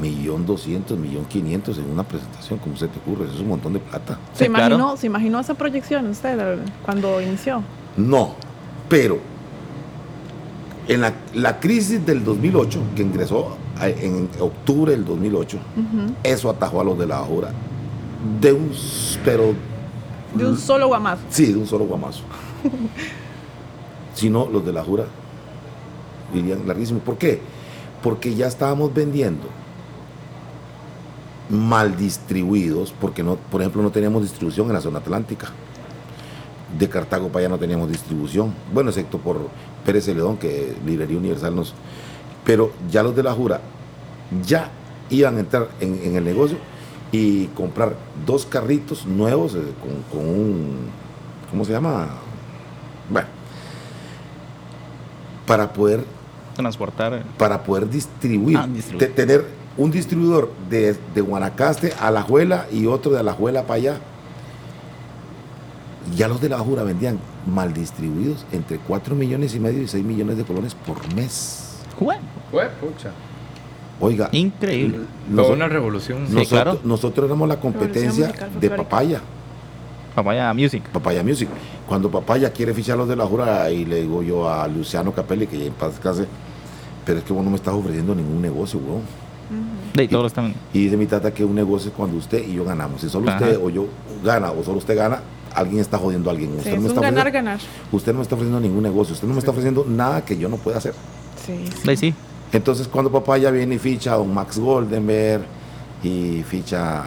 [0.00, 3.26] Millón doscientos, millón quinientos en una presentación, ¿cómo se te ocurre?
[3.26, 4.18] Eso es un montón de plata.
[4.32, 4.74] ¿Se, Sí, claro.
[4.74, 7.62] imaginó, ¿Se imaginó esa proyección usted eh, cuando inició?
[7.96, 8.34] No,
[8.88, 9.18] pero
[10.88, 15.58] en la, la crisis del 2008, que ingresó a- en octubre del 2008,
[16.24, 17.52] eso atajó a los de la Bajura
[18.40, 18.72] de un,
[19.24, 19.54] pero
[20.34, 21.22] De un solo guamazo.
[21.30, 22.22] sí, de un solo guamazo.
[24.14, 25.06] si no, los de la Jura
[26.34, 27.00] irían larguísimo.
[27.00, 27.40] ¿Por qué?
[28.02, 29.46] Porque ya estábamos vendiendo
[31.50, 35.48] mal distribuidos, porque no, por ejemplo no teníamos distribución en la zona atlántica.
[36.78, 39.48] De Cartago para allá no teníamos distribución, bueno, excepto por
[39.86, 41.74] Pérez Celedón, que Librería Universal nos...
[42.44, 43.60] Pero ya los de la Jura
[44.44, 44.70] ya
[45.08, 46.58] iban a entrar en, en el negocio
[47.16, 47.94] y comprar
[48.26, 50.76] dos carritos nuevos eh, con, con un,
[51.48, 52.08] ¿cómo se llama?
[53.08, 53.28] Bueno,
[55.46, 56.04] para poder
[56.56, 57.22] Transportar.
[57.38, 59.08] para poder distribuir, Ah, distribuir.
[59.08, 59.44] te- tener
[59.76, 63.96] un distribuidor de, de Guanacaste a La Juela y otro de La Juela para allá.
[66.16, 70.04] Ya los de La Jura vendían mal distribuidos entre 4 millones y medio y 6
[70.04, 71.76] millones de colones por mes.
[71.98, 72.18] Jue-
[72.50, 73.10] Fue, pucha.
[74.04, 74.98] Oiga, Increíble.
[75.32, 76.26] Noso- una revolución.
[76.26, 76.80] Sí, nosotros, claro.
[76.84, 78.70] nosotros éramos la competencia musical de.
[78.70, 79.20] Papaya,
[80.14, 80.82] Papaya Music.
[80.90, 81.48] Papaya Music.
[81.88, 85.46] Cuando Papaya quiere fichar los de La Jura, y le digo yo a Luciano Capelli,
[85.46, 86.26] que ya en paz descanse,
[87.04, 89.02] pero es que vos no me estás ofreciendo ningún negocio, weón.
[89.94, 90.54] De ahí todos están.
[90.72, 93.00] Y dice mi tata que un negocio es cuando usted y yo ganamos.
[93.00, 93.38] Si solo Ajá.
[93.44, 93.86] usted o yo
[94.24, 95.20] gana o solo usted gana,
[95.54, 96.50] alguien está jodiendo a alguien.
[96.52, 97.66] Sí, Usted, es no me un está ganar, ofreciendo, ganar.
[97.92, 99.14] usted no me está ofreciendo ningún negocio.
[99.14, 100.94] Usted no me está ofreciendo nada que yo no pueda hacer.
[101.46, 101.82] Sí, sí.
[101.84, 102.14] De ahí sí.
[102.54, 105.42] Entonces cuando papá ya viene y ficha a un Max Goldenberg
[106.02, 107.02] y ficha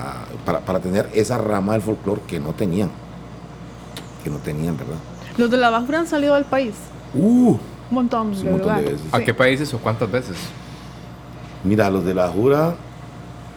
[0.46, 2.90] para, para tener esa rama del folclore que no tenían.
[4.24, 4.98] Que no tenían, ¿verdad?
[5.38, 6.74] Los de la Bajura han salido del país.
[7.14, 7.60] Uh, Un
[7.92, 8.92] montón, de un montón de verdad.
[8.92, 9.14] veces.
[9.14, 10.36] ¿A qué países o cuántas veces?
[11.64, 12.76] Mira, los de la Jura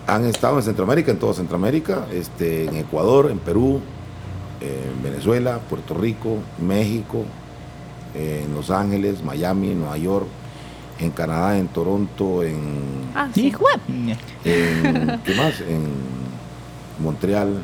[0.07, 3.81] han estado en Centroamérica, en toda Centroamérica, este, en Ecuador, en Perú,
[4.61, 7.25] en Venezuela, Puerto Rico, México,
[8.15, 10.27] en Los Ángeles, Miami, Nueva York,
[11.01, 12.59] en Canadá, en Toronto, en,
[13.15, 13.53] Ah, sí.
[13.89, 14.17] En
[15.25, 15.61] ¿qué más?
[15.61, 15.89] En
[17.03, 17.63] Montreal.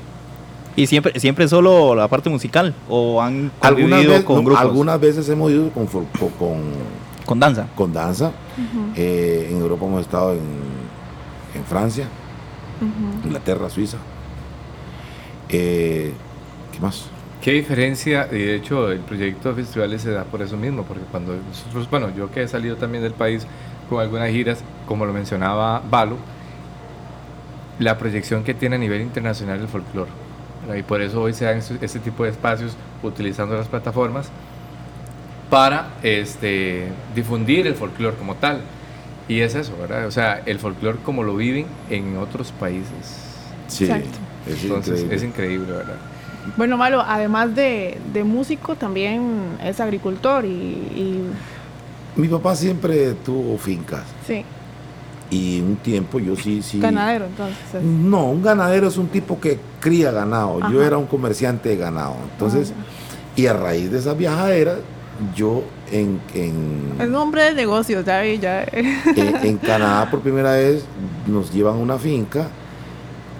[0.74, 2.74] Y siempre, siempre solo la parte musical.
[2.88, 4.60] O han Algunas, con no, grupos.
[4.60, 5.86] algunas veces hemos ido con,
[7.24, 7.66] con, danza.
[7.74, 8.32] con danza.
[8.94, 10.40] Eh, en Europa hemos estado en,
[11.54, 12.06] en Francia.
[13.24, 13.96] Inglaterra, Suiza.
[15.48, 16.12] Eh,
[16.72, 17.06] ¿Qué más?
[17.40, 18.28] ¿Qué diferencia?
[18.32, 21.88] Y de hecho, el proyecto de festivales se da por eso mismo, porque cuando nosotros,
[21.90, 23.46] bueno, yo que he salido también del país
[23.88, 26.16] con algunas giras, como lo mencionaba Valo,
[27.78, 30.10] la proyección que tiene a nivel internacional el folclore.
[30.76, 32.72] Y por eso hoy se dan este, este tipo de espacios
[33.02, 34.30] utilizando las plataformas
[35.50, 38.60] para este, difundir el folclore como tal.
[39.28, 40.06] Y es eso, ¿verdad?
[40.06, 43.24] O sea, el folclore como lo viven en otros países.
[43.68, 44.18] Sí, Exacto.
[44.46, 45.16] es Entonces increíble.
[45.16, 45.96] es increíble, ¿verdad?
[46.56, 51.30] Bueno, Malo, además de, de músico, también es agricultor y, y-
[52.16, 54.44] Mi papá siempre tuvo fincas sí,
[55.30, 56.78] y un tiempo yo sí, sí.
[56.80, 57.82] ganadero, entonces.
[57.82, 60.60] No, un ganadero es un tipo que cría ganado.
[60.70, 62.14] Yo era un comerciante de ganado.
[62.32, 62.82] Entonces, Ah,
[63.34, 64.78] y a raíz de esas viajaderas,
[65.34, 68.62] yo en, en, Es un hombre de negocios, ya vi, ya.
[68.72, 70.84] en, en Canadá por primera vez
[71.26, 72.48] nos llevan a una finca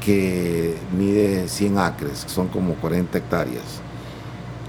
[0.07, 3.65] que mide 100 acres, que son como 40 hectáreas.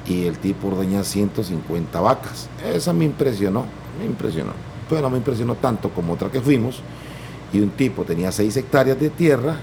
[0.08, 2.50] Y el tipo ordeña 150 vacas.
[2.66, 3.66] Esa me impresionó,
[4.00, 4.54] me impresionó.
[4.90, 6.82] Pero no me impresionó tanto como otra que fuimos.
[7.54, 9.58] Y un tipo tenía 6 hectáreas de tierra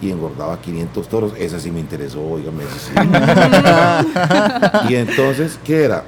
[0.00, 1.32] y engordaba 500 toros.
[1.36, 2.64] Esa sí me interesó, oígame.
[2.78, 2.94] sí.
[4.88, 6.04] y entonces, ¿qué era?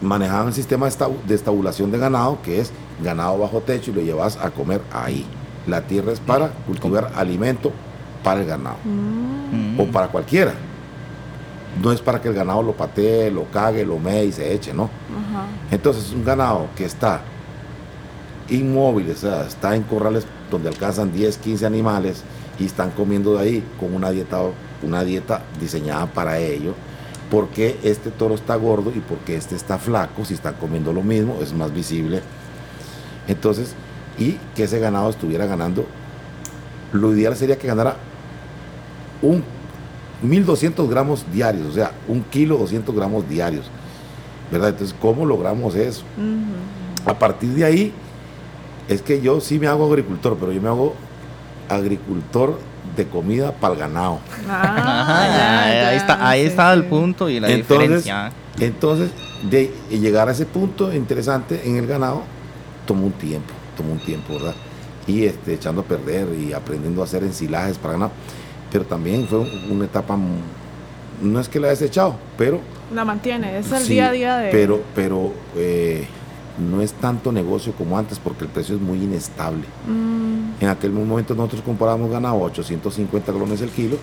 [0.00, 2.70] Manejaban el sistema de estabulación de ganado, que es
[3.02, 5.26] ganado bajo techo y lo llevas a comer ahí.
[5.66, 7.72] La tierra es para cultivar alimento
[8.22, 8.76] para el ganado
[9.52, 10.54] Mm, o para cualquiera.
[11.82, 14.72] No es para que el ganado lo patee, lo cague, lo mee y se eche,
[14.72, 14.84] ¿no?
[14.84, 15.46] Ajá.
[15.70, 17.20] Entonces es un ganado que está
[18.48, 22.22] inmóvil, o sea, está en corrales donde alcanzan 10, 15 animales
[22.58, 24.38] y están comiendo de ahí con una dieta,
[24.82, 26.74] una dieta diseñada para ello.
[27.30, 30.24] ¿Por qué este toro está gordo y por qué este está flaco?
[30.24, 32.22] Si están comiendo lo mismo, es más visible.
[33.28, 33.74] Entonces,
[34.18, 35.86] y que ese ganado estuviera ganando,
[36.92, 37.96] lo ideal sería que ganara
[39.22, 39.42] un
[40.22, 43.66] 1200 gramos diarios, o sea, un kilo 200 gramos diarios,
[44.50, 44.70] ¿verdad?
[44.70, 46.04] Entonces, ¿cómo logramos eso?
[47.06, 47.92] A partir de ahí,
[48.88, 50.94] es que yo sí me hago agricultor, pero yo me hago
[51.68, 52.58] agricultor
[52.96, 54.18] de comida para el ganado.
[54.48, 58.32] Ah, Ajá, ya, ahí está, ahí sí, está el punto y la Entonces, diferencia.
[58.60, 59.10] Entonces,
[59.50, 62.22] de llegar a ese punto interesante en el ganado,
[62.86, 64.54] tomó un tiempo, tomó un tiempo, ¿verdad?
[65.06, 68.12] Y este, echando a perder y aprendiendo a hacer ensilajes para ganado.
[68.72, 70.16] Pero también fue un- una etapa,
[71.20, 72.60] no es que la he desechado, pero
[72.94, 74.50] La mantiene, es el Sí, día a día de.
[74.50, 76.06] Pero, pero eh,
[76.58, 79.64] no es tanto negocio como antes porque el precio es muy inestable.
[79.88, 83.96] Mm, En aquel momento nosotros comprábamos ganado a 850 colones el kilo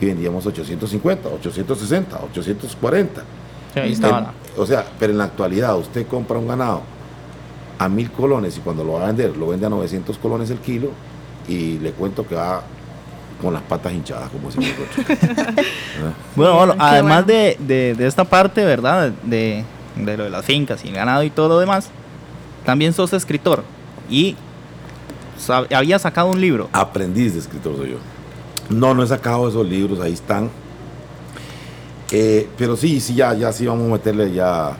[0.00, 3.22] y vendíamos 850, 860, 840.
[3.74, 4.26] Sí, ahí En-
[4.60, 6.82] o sea, pero en la actualidad usted compra un ganado
[7.78, 10.58] a mil colones y cuando lo va a vender lo vende a 900 colones el
[10.58, 10.90] kilo
[11.48, 12.62] y le cuento que va
[13.40, 15.18] con las patas hinchadas, como decimos nosotros.
[15.26, 15.54] ¿Verdad?
[16.36, 17.40] Bueno, bueno, además bueno.
[17.40, 19.10] de, de- de esta parte, ¿verdad?
[19.24, 19.64] De,
[19.96, 21.88] de lo de las fincas y el ganado y todo lo demás,
[22.64, 23.64] también sos escritor.
[24.08, 24.36] Y
[25.44, 26.68] sab- había sacado un libro.
[26.72, 27.96] Aprendiz de escritor soy yo.
[28.70, 30.48] No, no he sacado esos libros, ahí están.
[32.12, 34.72] Eh, pero sí, sí, ya, ya sí vamos a meterle ya.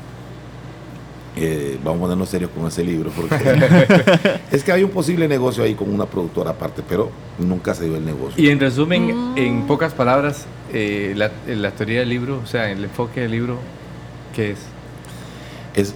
[1.37, 3.11] Eh, vamos a ponernos serios con ese libro.
[3.11, 3.37] Porque
[4.51, 7.97] es que hay un posible negocio ahí con una productora aparte, pero nunca se dio
[7.97, 8.43] el negocio.
[8.43, 9.39] Y en resumen, Mm.
[9.39, 13.59] en pocas palabras, eh, la, la teoría del libro, o sea, el enfoque del libro,
[14.35, 14.59] ¿qué es?
[15.75, 15.95] Es,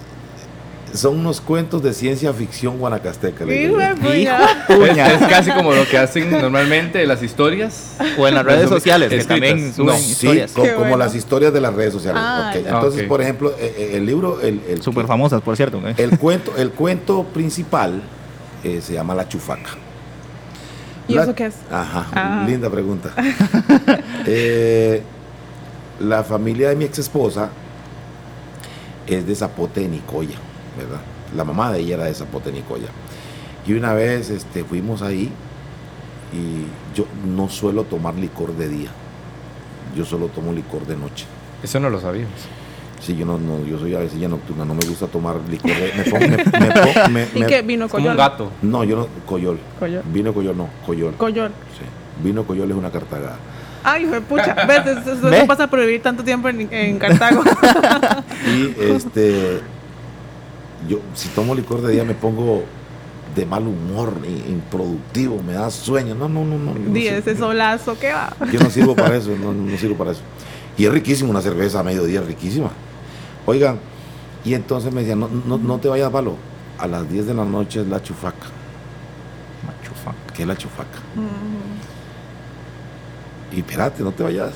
[0.94, 3.44] son unos cuentos de ciencia ficción guanacasteca.
[3.44, 3.76] Hijo.
[4.94, 7.96] Es, es casi como lo que hacen normalmente las historias.
[8.18, 11.60] O en las redes sociales, que también suben No, Sí, co- como las historias de
[11.60, 12.22] las redes sociales.
[12.24, 12.52] Ah.
[12.54, 15.80] Entonces, por ejemplo, eh, eh, el libro, el, el, Súper famosas, por cierto.
[15.86, 15.94] ¿eh?
[15.98, 18.00] el cuento, el cuento principal
[18.62, 19.70] eh, se llama La Chufaca.
[21.08, 21.54] ¿Y La- eso qué es?
[21.70, 22.44] Ajá, Ah.
[22.46, 23.10] linda pregunta.
[24.26, 25.02] Eh,
[26.00, 27.50] la familia de mi ex esposa
[29.06, 30.36] es de Zapote de Nicoya,
[30.76, 31.00] ¿verdad?
[31.36, 32.88] La mamá de ella era de Zapote Nicoya.
[33.66, 35.30] Y una vez este, fuimos ahí
[36.32, 36.66] y
[36.96, 38.90] yo no suelo tomar licor de día.
[39.96, 41.26] Yo solo tomo licor de noche.
[41.62, 42.32] Eso no lo sabíamos.
[43.00, 45.70] Sí, yo no, no yo soy a veces ya nocturna, no me gusta tomar licor
[45.70, 47.62] de me pongo- me- me pongo- me- ¿Y me- qué?
[47.62, 48.16] ¿Vino como un Coyol?
[48.16, 48.50] gato.
[48.62, 49.58] No, yo no, coyol.
[49.78, 50.02] Coyol.
[50.06, 51.14] Vino coyol, no, coyol.
[51.14, 51.50] Coyol.
[51.78, 51.84] Sí.
[52.24, 53.36] Vino coyol es una cartagada.
[53.82, 54.54] Ay, hijo de pucha.
[54.66, 54.86] ¿Ves?
[54.86, 55.44] Eso, eso ¿Ve?
[55.46, 57.42] pasa por vivir tanto tiempo en, en Cartago.
[58.46, 59.60] Y este,
[60.88, 62.62] yo si tomo licor de día me pongo
[63.34, 64.14] de mal humor,
[64.48, 66.14] improductivo, me da sueño.
[66.14, 66.74] No, no, no, no.
[66.74, 68.32] yo no Di sirvo- ese solazo, ¿qué va?
[68.52, 70.20] Yo no sirvo para eso, no, no sirvo para eso.
[70.76, 72.70] Y es riquísimo una cerveza a mediodía, riquísima.
[73.46, 73.78] Oigan,
[74.44, 76.36] y entonces me decían, no, no, no te vayas, Valo.
[76.78, 78.46] A las 10 de la noche es la chufaca.
[79.66, 80.12] Machufa.
[80.34, 80.98] ¿Qué es la chufaca?
[83.52, 84.52] Y espérate, no te vayas.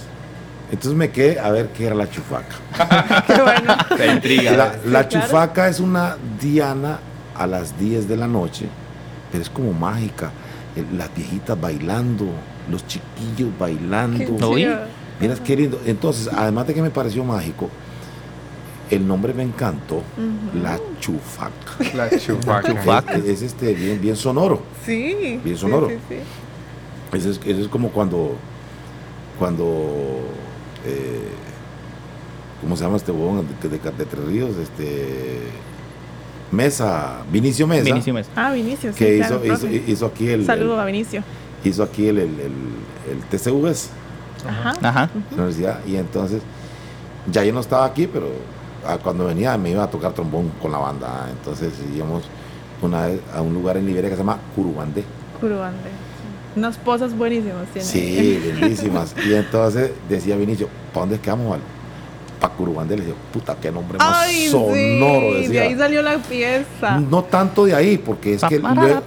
[0.71, 2.57] Entonces me quedé a ver qué era la chufaca.
[3.27, 3.75] Qué bueno.
[3.97, 4.77] La intriga.
[4.85, 6.99] La, chufaca es una diana
[7.35, 8.67] a las 10 de la noche,
[9.33, 10.31] pero es como mágica.
[10.77, 12.27] Eh, Las viejitas bailando,
[12.71, 14.37] los chiquillos bailando.
[14.39, 14.51] No.
[15.21, 15.81] Miras qué lindo.
[15.87, 17.71] Entonces, además de que me pareció mágico,
[18.91, 20.63] el nombre me encantó, Ujú.
[20.63, 21.95] la chufaca.
[21.95, 22.75] La chufaca.
[22.75, 23.15] chufaca.
[23.15, 24.63] Es, es, este, bien, bien sonoro.
[24.85, 25.41] Sí.
[25.45, 25.89] Bien sí, sonoro.
[25.89, 26.17] Sí, sí,
[27.17, 28.37] Eso es, eso es como cuando,
[29.39, 30.21] cuando,
[30.89, 31.29] eh,
[32.61, 34.57] ¿cómo se llama este huevón de, de, de Tres Ríos?
[34.57, 35.39] Este,
[36.51, 38.31] Mesa, Vinicio Mesa, Vinicio Mesa.
[38.35, 41.23] Ah, Vinicio, sí, que claro, hizo, hizo, aquí el, Saludo a Vinicio.
[41.65, 42.53] hizo aquí el, el, el,
[43.11, 43.91] el TCVs,
[44.49, 44.73] Ajá.
[44.83, 45.11] Ajá.
[45.31, 46.41] la universidad, y entonces
[47.31, 48.29] ya yo no estaba aquí, pero
[48.87, 52.25] ah, cuando venía me iba a tocar trombón con la banda, entonces íbamos
[52.81, 55.05] una vez a un lugar en Liberia que se llama Curubandé.
[55.41, 55.91] Curubande.
[56.59, 57.87] Unas pozas buenísimas tiene.
[57.89, 59.15] Sí, lindísimas.
[59.27, 61.61] Y entonces decía Vinicio, ¿para dónde es que vamos, Val?
[62.41, 62.97] Para Curubandé.
[62.97, 65.33] Le dije, puta, qué nombre más Ay, sonoro.
[65.37, 65.49] sí, decía.
[65.49, 66.99] de ahí salió la pieza.
[67.01, 69.03] No tanto de ahí, porque es que luego,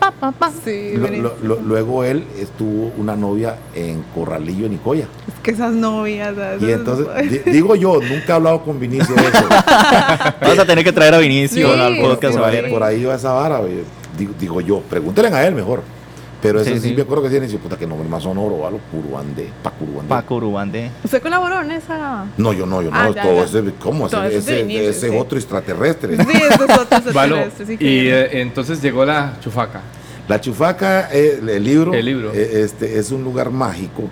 [0.65, 1.29] Sí, lo- buenísimo.
[1.41, 5.07] lo- lo- luego él estuvo una novia en Corralillo, en Nicoya.
[5.27, 6.35] Es que esas novias.
[6.35, 6.61] ¿sabes?
[6.61, 7.07] Y entonces,
[7.45, 9.47] di- digo yo, nunca he hablado con Vinicio de eso.
[10.41, 12.35] Vas a tener que traer a Vinicio Sí, al podcast.
[12.37, 13.61] por, ahí, por ahí va esa vara.
[14.39, 15.83] digo yo, pregúntenle a él mejor.
[16.41, 16.95] Pero eso Sí, sí, sí.
[16.95, 18.57] me acuerdo que tiene, dice, puta, qué nombre más sonoro.
[18.91, 20.09] Curubandé, pa' Curubandé.
[20.09, 20.89] Paco Urubande.
[21.03, 22.25] ¿Usted colaboró en esa?
[22.37, 22.97] No, yo no, yo no.
[22.97, 23.43] Ah, ya, todo ya.
[23.43, 24.09] ese, ¿cómo?
[24.09, 25.15] Todo Ese, ese- inicio, ese sí.
[25.15, 26.17] otro extraterrestre.
[26.25, 29.81] Sí, eso es otro Valo, extraterrestre, sí, y que- eh, entonces llegó la chufaca.
[30.27, 32.31] La Chufaca, eh, el libro, El libro.
[32.33, 34.03] eh, este, es un lugar mágico.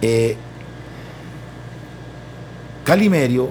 [0.00, 0.36] Eh,
[2.84, 3.50] Calimerio,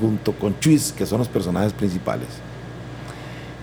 [0.00, 2.28] junto con Chuis, que son los personajes principales.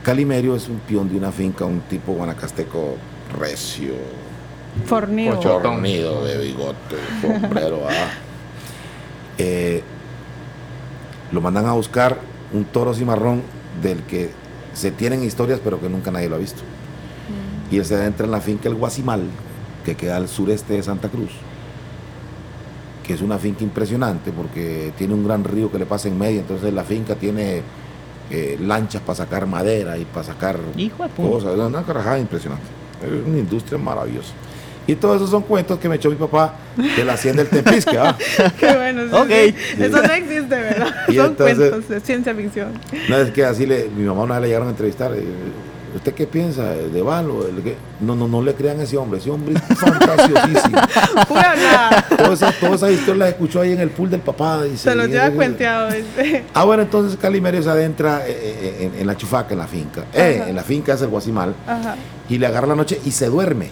[0.03, 2.95] Calimerio es un peón de una finca, un tipo guanacasteco
[3.29, 3.93] recio,
[4.85, 6.23] Fornido.
[6.23, 7.81] De bigote, sombrero.
[7.89, 8.11] ah.
[9.39, 9.83] Eh,
[11.31, 12.17] lo mandan a buscar
[12.51, 13.43] un toro cimarrón
[13.83, 14.31] del que
[14.73, 16.63] se tienen historias, pero que nunca nadie lo ha visto.
[17.69, 19.21] Y él se adentra en la finca El Guasimal,
[19.85, 21.29] que queda al sureste de Santa Cruz,
[23.05, 26.39] que es una finca impresionante porque tiene un gran río que le pasa en medio,
[26.39, 27.61] entonces la finca tiene
[28.31, 32.76] eh, lanchas para sacar madera y para sacar Hijo de cosas, una carajada impresionante.
[33.03, 34.33] Es una industria maravillosa.
[34.89, 37.97] Y todos esos son cuentos que me echó mi papá de la hacienda del Tempisque,
[37.97, 38.17] ¿ah?
[38.59, 39.03] Qué bueno.
[39.03, 39.27] sí, Ok.
[39.75, 39.83] sí.
[39.83, 40.95] Eso no existe, ¿verdad?
[41.09, 42.71] Y Son entonces- cuentos de ciencia ficción.
[43.09, 45.11] No es que así le, mi mamá una vez le llegaron a entrevistar.
[45.13, 45.23] eh,
[45.95, 47.45] ¿Usted qué piensa de Valo?
[48.01, 49.19] No, no, no le crean a ese hombre.
[49.19, 50.77] Ese hombre es fantasiosísimo.
[51.27, 54.63] Todas esas toda esa historias las escuchó ahí en el pool del papá.
[54.63, 55.89] dice, Se los lleva eso- cuenteado.
[55.89, 56.45] este.
[56.53, 60.05] Ah, bueno, entonces Calimerio se adentra eh, eh, en, en la chufaca, en la finca.
[60.13, 61.55] Eh, en la finca es el Guasimal.
[61.65, 61.95] Ajá.
[62.29, 63.69] Y le agarra la noche y se duerme.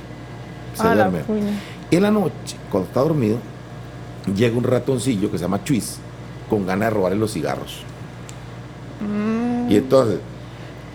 [0.74, 1.20] Se Ah, la duerme.
[1.26, 1.51] puña.
[1.91, 3.38] En la noche, cuando está dormido,
[4.36, 5.97] llega un ratoncillo que se llama Chuis,
[6.49, 7.84] con ganas de robarle los cigarros.
[9.01, 9.72] Mm.
[9.72, 10.20] Y entonces,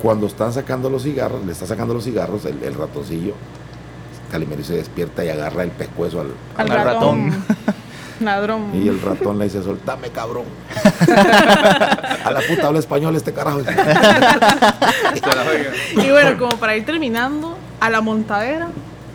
[0.02, 3.34] cuando están sacando los cigarros, le está sacando los cigarros, el, el ratoncillo,
[4.30, 7.44] Calimero se despierta y agarra el pescuezo al, Al Al ratón.
[8.20, 8.70] Ladrón.
[8.74, 10.44] y el ratón le dice, soltame cabrón.
[12.24, 13.60] a la puta habla español este carajo.
[15.96, 18.68] Y bueno, como para ir terminando, a la montadera,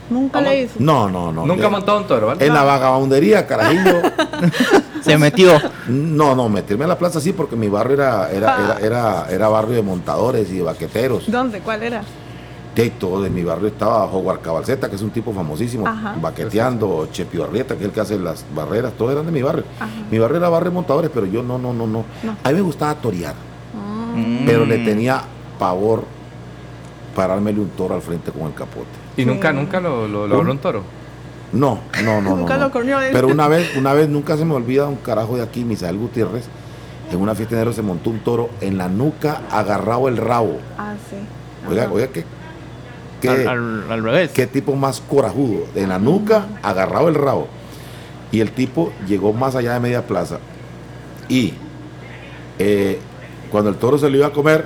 [0.09, 0.73] nunca le hizo.
[0.79, 1.45] No, no, no.
[1.45, 2.45] Nunca montado un toro, ¿vale?
[2.45, 4.01] En la vagabundería, carajillo.
[5.01, 5.51] Se metió.
[5.87, 8.77] No, no, meterme a la plaza sí, porque mi barrio era, era, Ah.
[8.79, 11.29] era, era, era barrio de montadores y de baqueteros.
[11.31, 11.59] ¿Dónde?
[11.59, 12.01] ¿Cuál era?
[12.75, 16.15] De todo, de mi barrio estaba Howard Cabalceta, que es un tipo famosísimo, Ajá.
[16.21, 19.63] baqueteando, Chepio Arrieta, que es el que hace las barreras, todos eran de mi barrio.
[19.79, 19.89] Ajá.
[20.11, 22.03] Mi barrio era barrio de montadores, pero yo no, no, no, no.
[22.23, 22.35] No.
[22.43, 23.33] A mí me gustaba torear,
[24.15, 24.45] Mm.
[24.45, 25.21] pero le tenía
[25.59, 26.03] pavor
[27.15, 29.04] parármele un toro al frente con el capote.
[29.17, 30.41] Y nunca, nunca lo, lo, lo ¿Un?
[30.41, 30.83] habló un toro.
[31.53, 32.35] No, no, no, no.
[32.37, 32.65] Nunca no.
[32.65, 33.11] lo corrió él.
[33.13, 36.45] Pero una vez, una vez nunca se me olvida un carajo de aquí, Misael Gutiérrez,
[37.11, 40.57] en una fiesta de enero se montó un toro en la nuca, agarrado el rabo.
[40.77, 41.15] Ah, sí.
[41.69, 42.25] Oiga, oiga, qué,
[43.21, 44.31] qué, Al, al- al revés.
[44.31, 45.65] qué tipo más corajudo.
[45.75, 47.47] En la nuca, agarrado el rabo.
[48.31, 50.39] Y el tipo llegó más allá de media plaza.
[51.29, 51.53] Y
[52.59, 52.99] eh,
[53.51, 54.65] cuando el toro se lo iba a comer,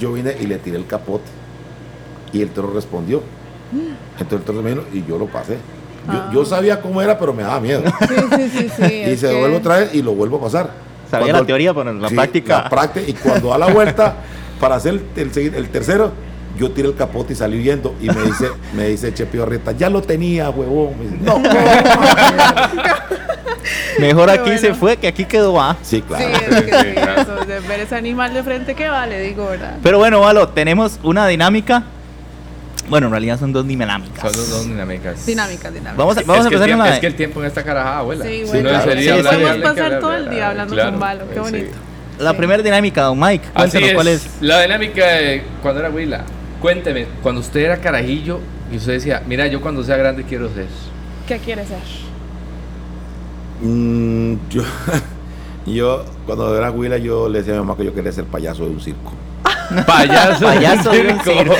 [0.00, 1.24] yo vine y le tiré el capote.
[2.32, 3.22] Y el toro respondió.
[4.20, 5.54] Entonces el vino y yo lo pasé.
[6.06, 6.30] Yo, Ah.
[6.32, 7.82] yo sabía cómo era, pero me daba miedo.
[8.08, 8.84] Sí, sí, sí, sí.
[9.12, 10.70] y se que- devuelve otra vez y lo vuelvo a pasar.
[11.10, 12.62] Sabía Cuando la teoría, pero en la Sí, práctica.
[12.62, 14.14] la práctica, y cuando da la vuelta
[14.60, 16.12] para hacer el, el segui- el tercero,
[16.58, 17.94] yo tiré el capote y salí huyendo.
[18.00, 20.94] Y me dice, me dice Chepi Arrieta, ya lo tenía, huevón.
[20.98, 21.38] Me dice, no,
[23.98, 24.60] Mejor Qué aquí bueno.
[24.60, 25.76] se fue que aquí quedó ah.
[25.82, 26.24] Sí, Sí, claro.
[26.28, 29.76] es que sí, eso, de ver ese animal de frente que vale, digo, ¿verdad?
[29.82, 31.82] Pero bueno, Valo, tenemos una dinámica.
[32.88, 34.20] Bueno, en realidad son dos dinámicas.
[34.22, 35.26] Son dos, dos dinámicas.
[35.26, 35.94] Dinámica, dinámica.
[35.96, 37.98] Vamos a, Es vamos a empezar tiempo- la Es que el tiempo en esta carajada,
[37.98, 38.24] abuela.
[38.24, 38.84] Sí, bueno, claro.
[38.84, 41.34] sí, sería hablar, podemos hablar, pasar hablar, todo el día hablando claro, con Valo, qué
[41.34, 41.40] sí.
[41.40, 41.76] bonito.
[42.18, 42.36] la Sí.
[42.36, 43.44] primera dinámica, don Mike.
[43.56, 43.94] Es.
[43.94, 44.26] cuál es.
[44.40, 46.24] La dinámica de cuando era Huila.
[46.60, 48.40] Cuénteme, cuando usted era carajillo
[48.72, 50.66] y usted decía, mira, yo cuando sea grande quiero ser.
[51.28, 51.78] ¿Qué quieres ser?
[53.62, 54.62] Mm, yo,
[55.66, 58.64] yo, cuando era Huila, yo le decía a mi mamá que yo quería ser payaso
[58.64, 59.12] de un circo.
[59.86, 60.44] Payaso.
[60.44, 61.54] Payaso de un circo.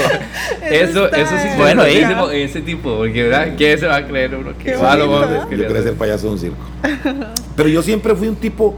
[0.62, 3.56] Eso, eso sí es Bueno, bueno, ese tipo, porque ¿verdad?
[3.56, 4.56] ¿Qué se va a creer uno?
[4.58, 6.64] Que Qué va a Yo quería ser payaso de un circo.
[7.56, 8.74] Pero yo siempre fui un tipo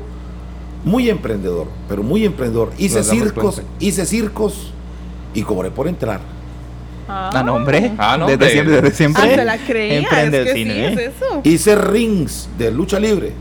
[0.85, 2.73] muy emprendedor, pero muy emprendedor.
[2.79, 3.73] Hice circos, cuenta.
[3.81, 4.73] hice circos
[5.35, 6.21] y cobré por entrar.
[7.09, 7.93] Ah, no, hombre.
[7.99, 8.51] Ah, no, desde hombre.
[8.51, 9.23] siempre, desde siempre.
[9.25, 10.93] Ah, se la creía, Emprende es que el cine, sí, ¿eh?
[10.93, 11.41] es eso.
[11.43, 13.33] Hice rings de lucha libre.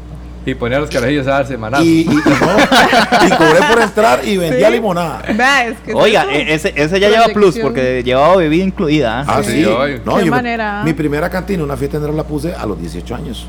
[0.48, 1.86] Y poner a los carajillos a darse manazos.
[1.86, 4.74] Y, y- y no, y cobré por entrar y vendía Sí.
[4.74, 5.22] limonada.
[5.36, 9.20] Vea, es que es Oiga, e- ese, ese ya lleva plus porque llevaba bebida incluida.
[9.22, 9.26] ¿ah?
[9.28, 9.70] Ah, Sí, sí.
[10.06, 10.84] No, Qué yo manera.
[10.86, 13.46] mi primera cantina, una fiesta en la puse a los 18 años.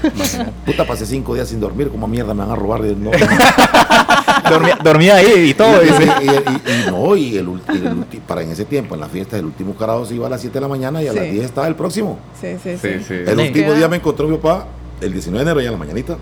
[0.64, 2.80] Puta, pasé cinco días sin dormir, como mierda me van a robar.
[2.86, 3.10] Y No,
[4.50, 5.82] Dormía, dormía ahí y todo.
[5.82, 6.04] y, dice.
[6.22, 9.46] y- y- y no, y el, ulti- para en ese tiempo, en la fiesta, el
[9.46, 11.18] último carajo se iba a las 7 de la mañana y a Sí.
[11.18, 12.18] las 10 estaba el próximo.
[12.40, 13.04] Sí, sí, Sí, sí.
[13.06, 13.14] sí.
[13.26, 13.42] El Sí.
[13.48, 14.66] último día me encontró mi papá,
[15.00, 16.16] el 19 de enero, ya en la mañanita.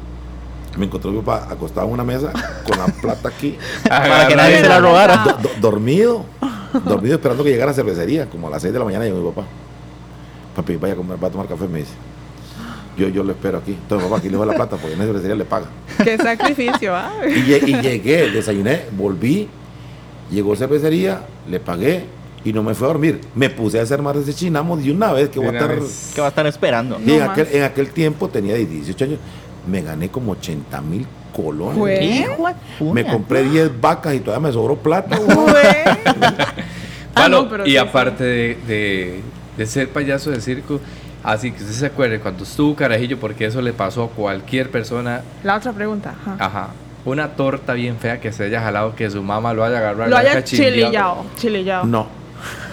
[0.77, 2.31] Me encontró mi papá acostado en una mesa
[2.67, 3.57] con la plata aquí,
[3.89, 5.17] Para que nadie se la robara.
[5.25, 6.25] do- do- dormido,
[6.85, 9.19] dormido esperando que llegara a la cervecería, como a las 6 de la mañana llegó
[9.19, 9.47] mi papá.
[10.55, 11.93] Papi, vaya a comer, va a tomar café, me dice.
[12.97, 13.73] Yo, yo lo espero aquí.
[13.73, 15.67] Entonces, papá, aquí le doy la plata porque en la cervecería le paga.
[16.05, 17.13] Qué sacrificio, ¿ah?
[17.27, 19.49] Y, y llegué, desayuné, volví,
[20.31, 22.05] llegó cervecería, le pagué
[22.49, 23.21] y no me fui a dormir.
[23.35, 25.67] Me puse a hacer más de chinamo de una vez que voy a De una
[25.67, 25.81] estar.
[25.81, 26.13] vez.
[26.15, 26.99] Que va a estar esperando.
[27.05, 27.55] Y en, aquel, más.
[27.55, 29.19] en aquel tiempo tenía 18 años,
[29.67, 32.27] me gané como 80 mil colones.
[32.81, 35.19] Me compré 10 vacas y todavía me sobró plata.
[37.15, 39.21] Ah, Palo, no, pero y sí, aparte de, de-
[39.57, 40.79] de ser payaso de circo,
[41.25, 45.23] así que usted se acuerde cuando estuvo carajillo, porque eso le pasó a cualquier persona,
[45.43, 46.15] La otra pregunta.
[46.25, 46.37] ajá.
[46.39, 46.69] ajá,
[47.05, 50.17] una torta bien fea que se haya jalado, que su mamá lo haya agarrado, Lo
[50.17, 50.45] haya.
[50.45, 51.25] Chilillado.
[51.85, 52.07] No,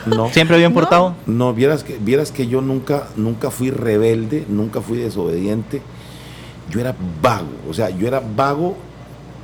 [0.05, 0.29] no.
[0.33, 1.15] Siempre bien portado.
[1.25, 5.81] No, vieras que, vieras que yo nunca, nunca fui rebelde, nunca fui desobediente.
[6.69, 8.75] Yo era vago, o sea, yo era vago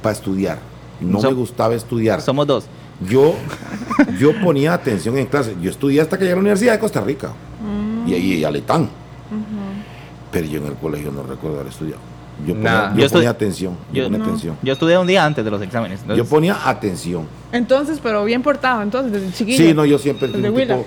[0.02, 0.60] para estudiar.
[1.00, 2.22] No So- me gustaba estudiar.
[2.22, 2.66] Somos dos.
[3.08, 3.34] Yo,
[4.20, 5.56] yo ponía atención en clase.
[5.62, 7.32] Yo estudié hasta que llegué a la Universidad de Costa Rica
[7.62, 8.84] Mm, y ahí a Letán.
[8.84, 8.90] ujú.
[10.32, 12.02] Pero yo en el colegio no recuerdo haber estudiado.
[12.46, 12.92] Yo ponía, Nada.
[12.94, 13.74] yo Yo estoy- ponía atención.
[13.94, 14.26] Yo, yo- ponía no.
[14.26, 14.58] atención.
[14.64, 16.00] Yo estudié un día antes de los exámenes.
[16.16, 17.26] Yo ponía atención.
[17.52, 19.58] Entonces, pero bien portado, entonces, desde chiquillo.
[19.58, 20.86] Sí, no, yo siempre fui un tipo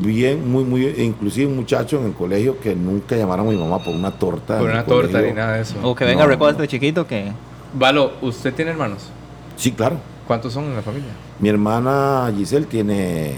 [0.00, 3.78] bien, muy, muy, inclusive un muchacho en el colegio que nunca llamaron a mi mamá
[3.82, 4.58] por una torta.
[4.58, 5.28] Por una torta colegio.
[5.30, 5.74] ni nada de eso.
[5.82, 6.62] O que venga No, recoger no.
[6.62, 7.32] este chiquito que.
[7.74, 9.08] Valo, ¿usted tiene hermanos?
[9.56, 9.96] Sí, claro.
[10.26, 11.10] ¿Cuántos son en la familia?
[11.40, 13.34] Mi hermana Giselle tiene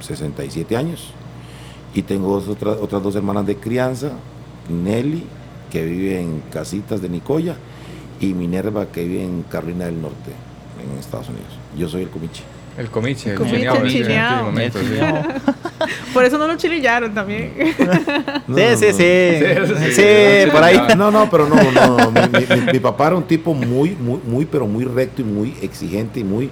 [0.00, 1.12] 67 años
[1.94, 4.10] y tengo dos- otras, otras dos hermanas de crianza
[4.68, 5.24] Nelly,
[5.76, 7.54] que vive en Casitas de Nicoya,
[8.18, 10.30] y Minerva, que vive en Carolina del Norte,
[10.82, 11.48] en Estados Unidos.
[11.76, 12.42] Yo soy el comiche.
[12.78, 14.44] El comiche, el, comiche, chineado, el en aquel chineado.
[14.46, 14.86] momento, sí.
[16.14, 17.52] Por eso no lo chilillaron también.
[18.48, 18.92] No, Sí, no, sí, no.
[18.92, 20.80] sí, sí, sí, sí, por ahí.
[20.96, 22.10] No, no, pero no, no.
[22.10, 25.24] Mi, mi- mi- mi papá era un tipo muy, muy, muy, pero muy recto y
[25.26, 26.48] muy exigente y muy.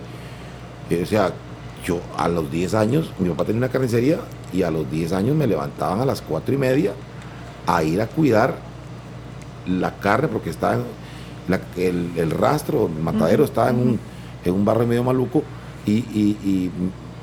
[0.91, 1.33] eh, o sea,
[1.87, 4.19] yo a los 10 años, mi papá tenía una carnicería
[4.53, 6.93] y a los 10 años me levantaban a las 4 y media
[7.67, 8.74] a ir a cuidar
[9.67, 10.83] la carne porque estaba en
[11.49, 14.01] la- el, el rastro, el matadero estaba en un,
[14.45, 15.43] en un barrio medio maluco
[15.87, 16.71] y, y- y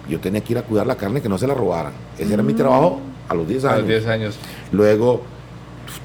[0.10, 1.94] yo tenía que ir a cuidar la carne que no se la robaran.
[2.18, 3.80] Ese era mi trabajo a los 10 A años.
[3.82, 4.36] los 10 años.
[4.72, 5.22] Luego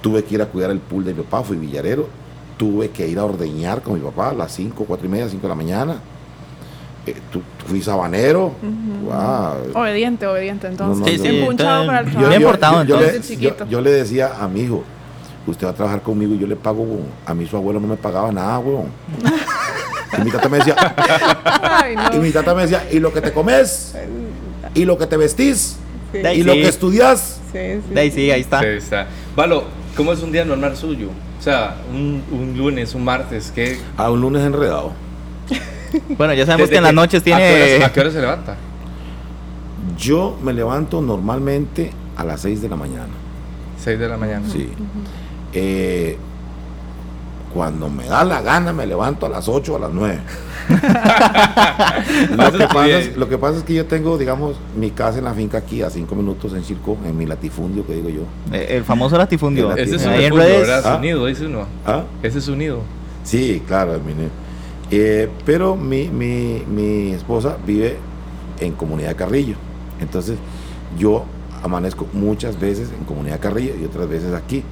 [0.01, 2.09] tuve que ir a cuidar el pool de mi papá, fui villarero.
[2.57, 5.43] Tuve que ir a ordeñar con mi papá a las 5, 4 y media, 5
[5.43, 5.97] de la mañana.
[7.07, 8.53] Eh, tu- fui sabanero.
[9.74, 10.99] Obediente, obediente, entonces.
[10.99, 12.20] No, no, Sí, sí, Empunchado entonces, para el yo-
[12.80, 13.70] entonces.
[13.70, 14.82] yo le decía a mi hijo,
[15.47, 17.07] usted va a trabajar conmigo y yo le pago, weón.
[17.24, 18.86] a mí su abuelo no me pagaba nada, weón.
[20.18, 20.76] Y mi tata me decía,
[21.62, 22.16] Ay, no.
[22.16, 23.94] y mi tata me decía, y lo que te comes,
[24.74, 25.76] y lo que te vestís,
[26.12, 27.40] Sí, ahí y lo que estudias.
[27.53, 27.94] sí, sí.
[27.94, 28.61] De ahí sí, ahí está.
[28.61, 29.07] Sí, está.
[29.34, 29.64] Valo,
[29.97, 31.09] ¿cómo es un día normal suyo?
[31.38, 33.78] O sea, un, un lunes, un martes, ¿qué?
[33.97, 34.92] A un lunes enredado.
[36.16, 37.84] Bueno, ya sabemos desde que en las noches ¿a qué, horas, tiene.
[37.84, 38.57] a qué hora se levanta?
[39.99, 43.09] Yo me levanto normalmente a las 6 de la mañana.
[43.82, 44.47] 6 de la mañana.
[44.51, 44.68] Sí.
[45.59, 46.18] Eh,
[47.54, 50.18] cuando me da la gana me levanto a las 8 o a las 9.
[52.36, 55.24] lo, que pasa es, lo que pasa es que yo tengo, digamos, mi casa en
[55.24, 58.22] la finca aquí a 5 minutos en Circo, en mi latifundio, que digo yo.
[58.52, 59.72] Eh, El famoso latifundio.
[59.72, 60.28] El Ese es un Ahí.
[60.84, 61.00] Ah.
[61.00, 61.66] Dice uno.
[61.86, 62.02] ¿Ah?
[62.22, 62.80] Ese es su nido.
[63.24, 63.98] Sí, claro,
[64.90, 67.96] eh, pero mi, mi, mi esposa vive
[68.61, 69.57] en Comunidad Carrillo.
[70.00, 70.36] Entonces,
[70.98, 71.24] yo
[71.62, 74.62] amanezco muchas veces en Comunidad Carrillo y otras veces aquí.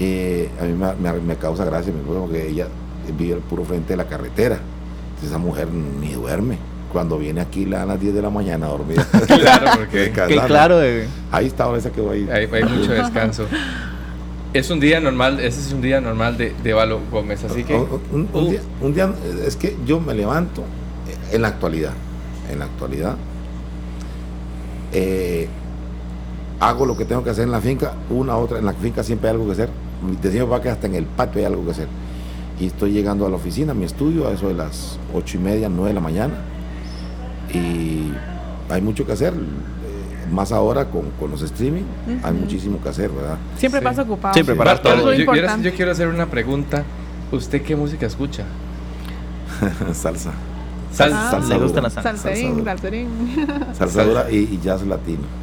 [0.00, 2.66] Eh, a mí me, me- me causa gracia porque ella
[3.18, 4.58] vive al puro frente de la carretera.
[5.10, 5.68] Entonces, esa mujer
[6.00, 6.56] ni duerme.
[6.92, 9.00] Cuando viene aquí le dan las 10 de la mañana a dormir.
[9.26, 12.28] Claro, porque Que claro, de- Ahí está, ahora esa que va ahí.
[12.30, 13.46] hay, hay mucho descanso.
[14.52, 17.74] Es un día normal, ese es un día normal de, de Valo Gómez, así que...
[17.74, 21.48] Un, un- un día, un día, eh, es que yo me levanto eh, en la
[21.48, 21.92] actualidad,
[22.50, 23.16] en la actualidad,
[24.92, 25.48] eh,
[26.62, 29.28] hago lo que tengo que hacer en la finca, una otra, en la finca siempre
[29.28, 29.68] hay algo que hacer,
[30.22, 31.88] decimos para que hasta en el patio hay algo que hacer.
[32.60, 35.40] Y estoy llegando a la oficina, a mi estudio, a eso de las ocho y
[35.40, 36.34] media, nueve de la mañana,
[37.52, 38.12] y
[38.70, 41.82] hay mucho que hacer, eh, más ahora con, con los streaming,
[42.22, 43.38] hay muchísimo que hacer, ¿verdad?
[43.56, 43.84] Siempre Sí.
[43.84, 44.34] pasa ocupado.
[44.34, 44.94] Siempre para todo.
[44.96, 45.68] Yo, yo- importante.
[45.70, 46.84] yo quiero hacer una pregunta.
[47.32, 48.44] ¿Usted qué música escucha?
[49.92, 50.30] salsa.
[50.92, 51.28] Sal- Ah.
[51.30, 52.16] salsa Le gusta dura, la salsa.
[52.16, 52.72] Salserín, dura.
[52.72, 53.08] salserín.
[53.72, 55.41] salsa dura y, y jazz latino.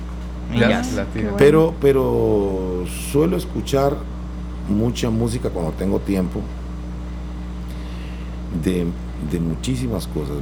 [1.38, 3.96] Pero, pero suelo escuchar
[4.68, 6.42] mucha música cuando tengo tiempo
[8.64, 8.86] de,
[9.32, 10.36] de muchísimas cosas.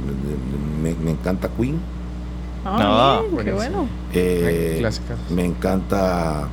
[0.82, 1.78] Me, me- me encanta Queen,
[2.64, 3.86] Ah, Ah, bien, qué bueno.
[4.12, 5.18] eh, Clásicas.
[5.30, 6.48] me encanta,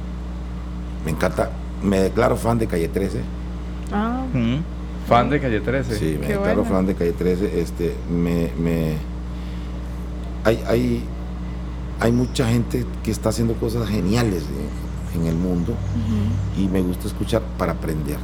[1.04, 1.50] me encanta,
[1.84, 3.22] me declaro fan de Calle 13.
[3.92, 4.58] Ah, Mm.
[5.08, 5.96] Fan de Calle 13.
[5.98, 6.76] Sí, me Qué declaro bueno.
[6.76, 7.60] fan de Calle 13.
[7.60, 8.94] Este, me, me,
[10.44, 11.04] hay, hay,
[12.00, 14.44] hay mucha gente que está haciendo cosas geniales
[15.14, 15.74] en, en el mundo
[16.58, 18.18] y me gusta escuchar para aprender,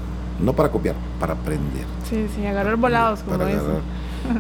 [0.43, 1.85] no para copiar, para aprender.
[2.09, 3.81] sí, sí, agarrar volados, como Para agarrar.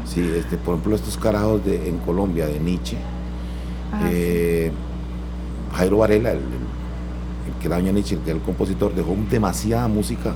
[0.05, 2.97] Sí, este, por ejemplo, estos carajos de, en Colombia, de Nietzsche,
[3.93, 4.71] Ah, eh,
[5.75, 9.15] Jairo Varela, el, el- el que daña a Nietzsche, el que es el compositor, dejó
[9.29, 10.33] demasiada música.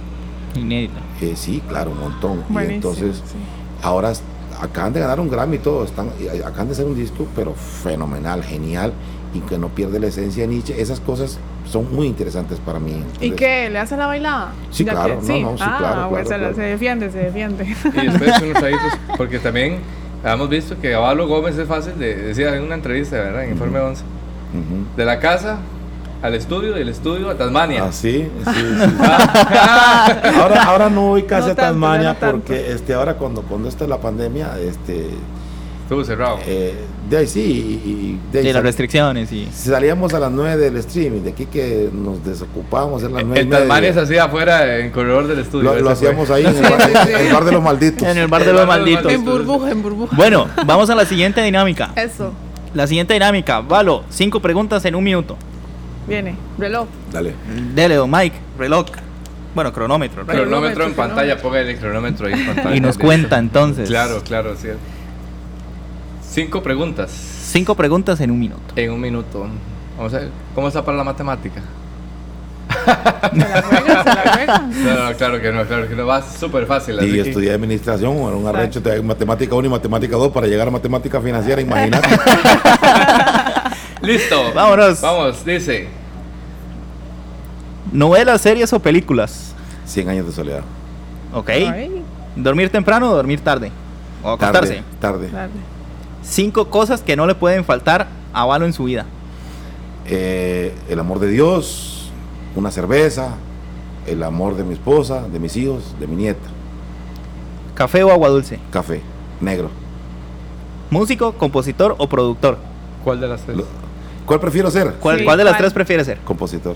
[0.55, 0.99] Inédita.
[1.21, 2.43] Eh, sí, claro, un montón.
[2.49, 3.37] Y Buenísimo, entonces, sí.
[3.81, 4.11] ahora
[4.61, 6.09] acaban de ganar un Grammy y todo, están,
[6.45, 8.93] acaban de hacer un disco, pero fenomenal, genial,
[9.33, 10.79] y que no pierde la esencia de Nietzsche.
[10.81, 11.37] Esas cosas
[11.69, 13.03] son muy interesantes para mí.
[13.19, 13.69] ¿Y qué?
[13.69, 14.51] ¿Le hace la bailada?
[14.71, 16.55] Sí, Ya claro, que- no, no, sí, ah, claro, pues claro, se, la- claro.
[16.55, 17.63] se defiende, se defiende.
[18.01, 19.79] Y después unos traguitos, porque también
[20.23, 23.43] hemos visto que a Valo Gómez es fácil de decir en una entrevista, ¿verdad?
[23.43, 24.03] En Informe 11.
[24.03, 24.95] ujú.
[24.97, 25.57] De la casa
[26.25, 27.85] al estudio, del estudio a Tasmania.
[27.87, 28.95] Ah, sí, sí, sí.
[30.39, 32.37] ahora, ahora no voy casi No a tanto, Tasmania tanto.
[32.37, 35.07] porque este, ahora cuando, cuando está la pandemia, este,
[35.83, 36.39] Estuvo cerrado.
[36.47, 36.73] eh,
[37.09, 37.41] de ahí sí,
[37.85, 39.47] y, y de ahí Sí, las restricciones y.
[39.53, 43.49] salíamos a las 9 del streaming, de aquí que nos desocupábamos a las 9 en
[43.51, 45.75] Tasmania se hacía afuera en corredor del estudio.
[45.75, 46.23] lo, lo ese fue.
[46.23, 48.07] hacíamos ahí en el, bar, en el de los malditos.
[48.07, 49.13] En el bar El de los bar de los malditos.
[49.13, 50.15] en burbuja, en burbuja.
[50.17, 51.91] Bueno, vamos a la siguiente dinámica.
[51.95, 52.33] Eso,
[52.73, 53.59] La siguiente dinámica.
[53.61, 55.37] Valo, cinco preguntas en un minuto.
[56.07, 56.35] Viene.
[56.57, 56.87] Reloj.
[57.11, 57.33] Dale.
[57.73, 58.85] Dele, don Mike, reloj.
[59.53, 60.25] Bueno, cronómetro.
[60.25, 62.75] Cronómetro en Cronómetro, pantalla, ponga el cronómetro ahí en pantalla.
[62.75, 63.87] Y nos cuenta entonces.
[63.87, 64.67] Claro, claro, sí.
[66.29, 68.73] Cinco preguntas Cinco preguntas en un minuto.
[68.75, 69.47] en un minuto.
[69.97, 71.61] Vamos a ver, ¿cómo está para la matemática?
[73.31, 74.59] Se la juega, se la juega.
[74.83, 76.05] No, no, claro que no, claro que no.
[76.05, 76.97] Va súper fácil.
[77.01, 80.67] Y que- estudié administración, era un arrecho de matemática 1 y matemática 2 para llegar
[80.67, 82.07] a matemática financiera, imagínate.
[84.01, 84.53] Listo.
[84.53, 85.01] Vámonos.
[85.01, 85.87] Vamos, dice.
[87.91, 89.53] Novelas, series o películas.
[89.85, 90.61] 100 años de soledad.
[91.33, 91.49] Ok.
[91.49, 92.03] Ay,
[92.35, 93.71] ¿Dormir temprano o dormir tarde?
[94.23, 94.83] O acostarse.
[94.99, 95.27] Tarde, tarde.
[95.29, 95.53] tarde.
[96.23, 99.05] Cinco cosas que no le pueden faltar a Valo en su vida.
[100.07, 102.09] Eh, el amor de Dios,
[102.55, 103.35] una cerveza,
[104.07, 106.47] el amor de mi esposa, de mis hijos, de mi nieta,
[107.75, 108.59] Café o agua dulce.
[108.71, 109.01] café,
[109.41, 109.69] negro.
[110.89, 112.57] Músico, compositor o productor.
[113.05, 113.55] ¿Cuál de las tres?
[113.57, 113.67] Lo-
[114.25, 114.93] ¿Cuál prefiero ser?
[114.99, 116.17] ¿Cuál, Sí, cuál de las tres prefiere ser?
[116.25, 116.75] Compositor.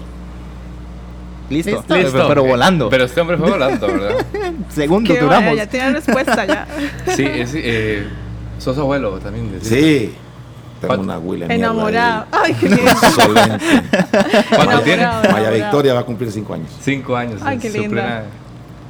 [1.49, 1.71] Listo.
[1.71, 1.86] Listo.
[1.88, 2.27] Pero, Listo.
[2.27, 2.89] pero volando.
[2.89, 4.25] Pero este hombre fue volando, ¿verdad?
[4.69, 5.49] Segundo, Qué duramos.
[5.49, 6.67] vaya, ya tiene respuesta ya.
[7.15, 8.07] Sí, es, eh,
[8.59, 9.51] sos abuelo también.
[9.51, 9.67] decís.
[9.67, 10.13] Sí.
[10.80, 11.03] Tengo ¿Cuánto?
[11.03, 11.51] una William.
[11.51, 12.25] Enamorado.
[12.32, 12.91] Ay, qué lindo.
[14.55, 15.05] ¿Cuánto tiene?
[15.32, 15.49] Maya.
[15.49, 16.69] Victoria va a cumplir 5 años.
[16.82, 17.41] Cinco años.
[17.43, 18.23] Ay, qué linda.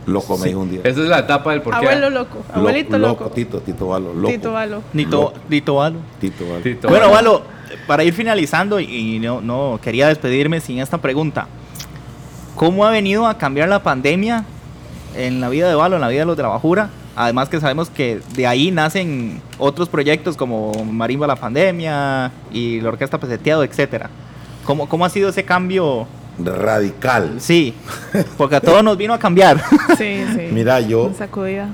[0.10, 0.82] Loco me dijo un día.
[0.84, 1.80] Esa es la etapa del porqué.
[1.80, 2.40] Abuelo loco.
[2.50, 3.30] Lo- Abuelito loco.
[3.30, 4.14] Tito, Tito Valo.
[4.14, 4.30] Loco.
[4.34, 4.84] Tito Valo.
[4.94, 5.34] Nito, Loco.
[5.50, 6.00] Nito Valo.
[6.20, 6.62] Tito Valo.
[6.62, 7.32] Tito, Bueno, Valo.
[7.34, 7.44] Valo,
[7.88, 11.48] para ir finalizando, y no, no quería despedirme sin esta pregunta.
[12.56, 14.44] ¿Cómo ha venido a cambiar la pandemia
[15.16, 16.90] en la vida de Valo, en la vida de los de la Bajura?
[17.16, 22.90] Además que sabemos que de ahí nacen otros proyectos como Marimba la Pandemia y la
[22.90, 24.10] Orquesta Peseteado, etcétera.
[24.66, 26.08] ¿Cómo, ¿Cómo ha sido ese cambio?
[26.40, 27.36] Radical.
[27.40, 27.74] Sí,
[28.38, 29.62] porque a todos nos vino a cambiar.
[29.98, 30.48] Sí, sí.
[30.54, 31.68] Mira, yo sacudida.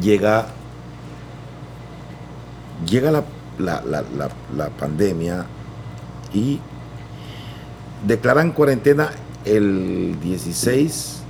[0.00, 0.46] llega
[2.88, 3.22] llega la,
[3.58, 5.44] la, la, la, la pandemia
[6.32, 6.58] y
[8.06, 9.10] declaran cuarentena
[9.44, 11.22] el 16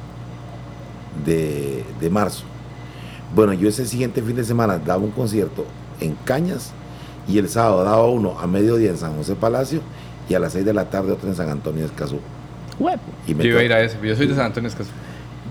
[1.25, 2.45] de, de marzo.
[3.35, 5.67] Bueno, yo ese siguiente fin de semana daba un concierto
[6.01, 6.71] en Cañas
[7.29, 9.81] y el sábado daba uno a mediodía en San José Palacio
[10.29, 12.19] y a las 6 de la tarde otro en San Antonio de Escazú.
[13.27, 13.99] Y me Yo iba a ir a ese.
[14.03, 14.91] Yo soy de San Antonio Escazú.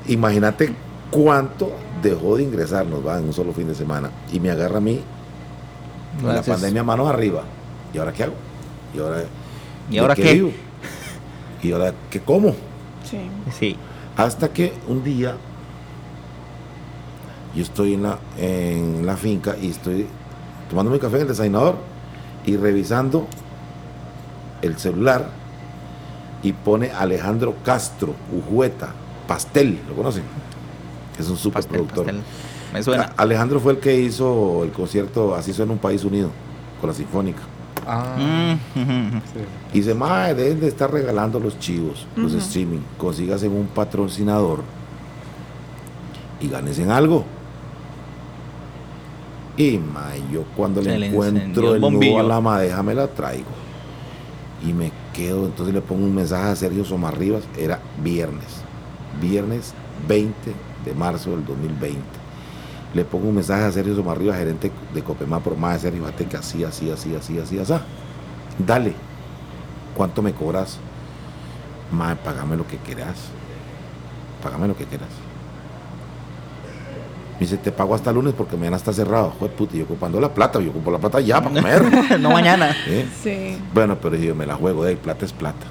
[0.08, 0.74] Imagínate
[1.10, 1.72] cuánto
[2.02, 5.02] dejó de ingresarnos va en un solo fin de semana y me agarra a mí
[6.22, 7.44] con la pandemia manos arriba.
[7.94, 8.34] ¿Y ahora qué hago?
[8.94, 9.24] ¿Y ahora,
[9.90, 10.34] ¿Y ahora qué?
[10.34, 10.52] vivo?
[11.64, 12.56] ¿Y ahora qué como?
[13.04, 13.18] Sí.
[13.58, 13.76] Sí.
[14.18, 15.36] Hasta que un día
[17.56, 20.08] yo estoy en la, en la finca y estoy
[20.70, 21.78] tomando mi café en el desayunador
[22.46, 23.28] y revisando
[24.62, 25.30] el celular
[26.46, 28.94] y pone Alejandro Castro, Ujueta,
[29.28, 30.22] Pastel, ¿lo conocen?
[31.18, 32.06] Es un superproductor.
[32.06, 32.22] pastel.
[32.72, 33.04] Me suena.
[33.18, 36.30] A- Alejandro fue el que hizo el concierto Así suena un país unido
[36.80, 37.42] con la Sinfónica.
[37.88, 38.56] Ah.
[39.74, 42.82] Y dice, mae, deben de estar regalando los chivos, los streaming.
[43.00, 44.62] Consígase un patrocinador
[46.40, 47.26] y ganes en algo.
[49.58, 53.08] Y mae, yo cuando Se le encuentro el el nudo a la madeja me la
[53.08, 53.65] traigo.
[54.66, 58.64] Y me quedo, entonces le pongo un mensaje a Sergio Somarribas, era viernes,
[59.22, 59.74] viernes
[60.08, 60.34] 20
[60.84, 62.00] de marzo del 2020.
[62.94, 66.26] Le pongo un mensaje a Sergio Somarribas, gerente de Copemá, por más de Sergio, fíjate
[66.26, 67.74] que así, así, así, así, así, así.
[68.58, 68.94] Dale,
[69.96, 70.80] ¿cuánto me cobras?
[71.92, 73.30] Mae, pagame lo que quieras.
[74.42, 75.10] Págame lo que quieras.
[77.36, 79.34] Me dice, te pago hasta lunes porque mañana está cerrado.
[79.40, 82.20] Joder, puta, yo ocupando la plata, yo ocupo la plata ya para comer.
[82.20, 82.74] no mañana.
[82.88, 83.06] ¿eh?
[83.22, 83.58] Sí.
[83.74, 85.68] Bueno, pero yo me la juego, de ahí, plata es plata.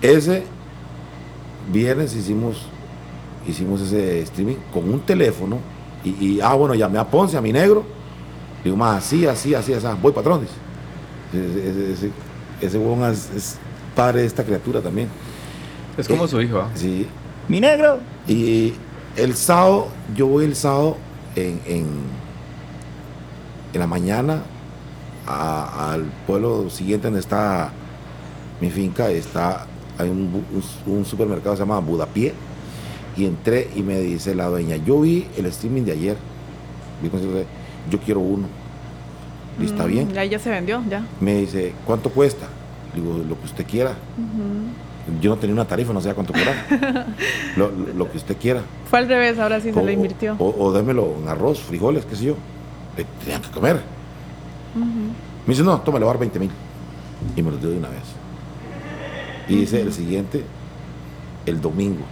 [0.00, 0.44] Ese
[1.72, 2.62] viernes hicimos,
[3.46, 5.58] hicimos ese streaming con un teléfono
[6.04, 7.84] y, y, ah, bueno, llamé a Ponce, a mi negro.
[8.62, 9.86] Digo, más así, así, así, así.
[10.00, 10.54] Voy patrón, dice.
[11.32, 12.10] Ese, ese, ese,
[12.60, 13.58] ese huevón es, es
[13.96, 15.08] padre de esta criatura también.
[15.96, 16.58] Es como Eh, su hijo.
[16.58, 16.68] ¿ah?
[16.74, 17.06] Sí.
[17.48, 17.98] Mi negro.
[18.28, 18.74] Y
[19.16, 20.96] el sábado, yo voy el sábado
[21.36, 21.86] en, en,
[23.72, 24.42] en la mañana
[25.26, 27.70] al pueblo siguiente donde está
[28.60, 29.66] mi finca, está,
[29.98, 30.44] hay un, bu-
[30.86, 32.34] un- un supermercado que se llama Budapié,
[33.16, 36.16] y entré y me dice la dueña, yo vi el streaming de ayer,
[37.90, 38.46] yo quiero uno.
[39.60, 40.12] Y está Mm, bien.
[40.12, 41.04] Ya, ya se vendió, ya.
[41.20, 42.46] Me dice, ¿cuánto cuesta?
[42.94, 43.94] Digo, lo que usted quiera.
[45.20, 47.06] Yo no tenía una tarifa, no sé cuánto cobrar.
[47.56, 48.62] lo, lo- lo que usted quiera.
[48.88, 50.34] Fue al revés, ahora sí se O- le invirtió.
[50.38, 52.36] O, o démelo en arroz, frijoles, qué sé yo.
[52.96, 53.80] Le tenían que comer.
[54.74, 56.50] Me dice, no, toma, le voy a dar 20 mil.
[57.36, 58.02] Y me lo dio de una vez.
[59.48, 60.42] Y dice el siguiente,
[61.44, 62.04] el domingo.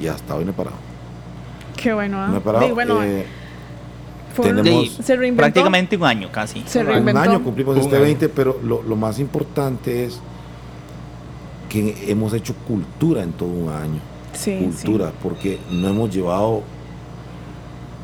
[0.00, 0.76] Y hasta hoy no he parado.
[1.76, 2.28] Qué bueno, ¿ah?
[2.28, 2.66] No he parado.
[2.66, 3.26] Sí, bueno, eh,
[4.34, 5.42] fue- tenemos- se reinventó.
[5.42, 6.62] Prácticamente un año casi.
[6.66, 8.04] Se un año cumplimos Un este año.
[8.04, 10.20] 20, pero lo, lo más importante es
[11.82, 14.00] que hemos hecho cultura en todo un año.
[14.32, 16.62] Sí, cultura, porque no hemos llevado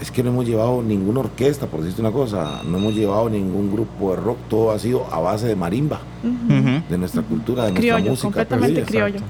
[0.00, 3.70] es que no hemos llevado ninguna orquesta, por decirte una cosa, no hemos llevado ningún
[3.70, 7.98] grupo de rock, todo ha sido a base de marimba, de nuestra cultura, de nuestra
[7.98, 8.22] música.
[8.22, 8.86] completamente perdida.
[9.04, 9.20] criollo.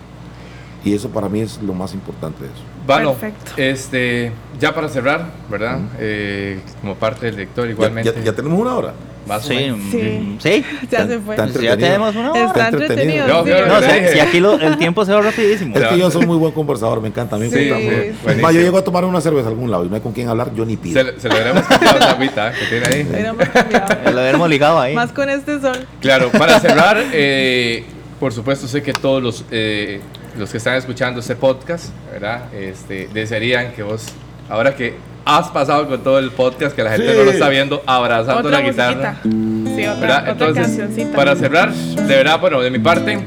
[0.84, 2.62] Y eso para mí es lo más importante de eso.
[2.86, 3.52] Bueno, Perfecto.
[3.56, 5.80] este, ya para cerrar, ¿verdad?
[5.98, 8.12] Eh, como parte del director, Ya, igualmente.
[8.14, 8.94] ya- ya tenemos una hora.
[9.26, 9.72] Más Sí.
[9.90, 9.96] Sí.
[9.96, 10.64] mm, sí.
[10.90, 11.36] Ya se fue.
[11.62, 12.44] Ya tenemos una hora.
[12.46, 13.44] Está entretenido.
[13.44, 15.76] sí, No, si, si aquí lo- el tiempo se va rapidísimo.
[15.76, 17.36] Es que yo soy muy buen conversador, me encanta.
[17.36, 17.70] A mí Sí.
[17.70, 20.28] Va, yo llego a tomar una cerveza a algún lado y no hay con quién
[20.28, 21.02] hablar, yo ni pido.
[21.18, 21.58] Se, cambiado
[21.98, 22.54] esa agüita ¿eh?
[22.58, 24.12] que tiene ahí.
[24.12, 24.94] Lo hubiéramos ligado ahí.
[24.94, 25.86] Más con este sol.
[26.00, 27.84] Claro, para cerrar, eh,
[28.18, 30.00] por supuesto sé que todos los, eh,
[30.38, 32.52] los que están escuchando este podcast, ¿verdad?
[32.54, 34.06] Este, desearían que vos,
[34.50, 34.94] ahora que
[35.24, 37.18] has pasado con todo el podcast, que la gente Sí.
[37.18, 39.16] no lo está viendo, abrazando Otra la guitarra.
[39.24, 39.76] musiquita.
[39.76, 41.16] Sí, otra, otra Entonces, cancioncita.
[41.16, 43.18] para cerrar, de verdad, bueno, de mi parte,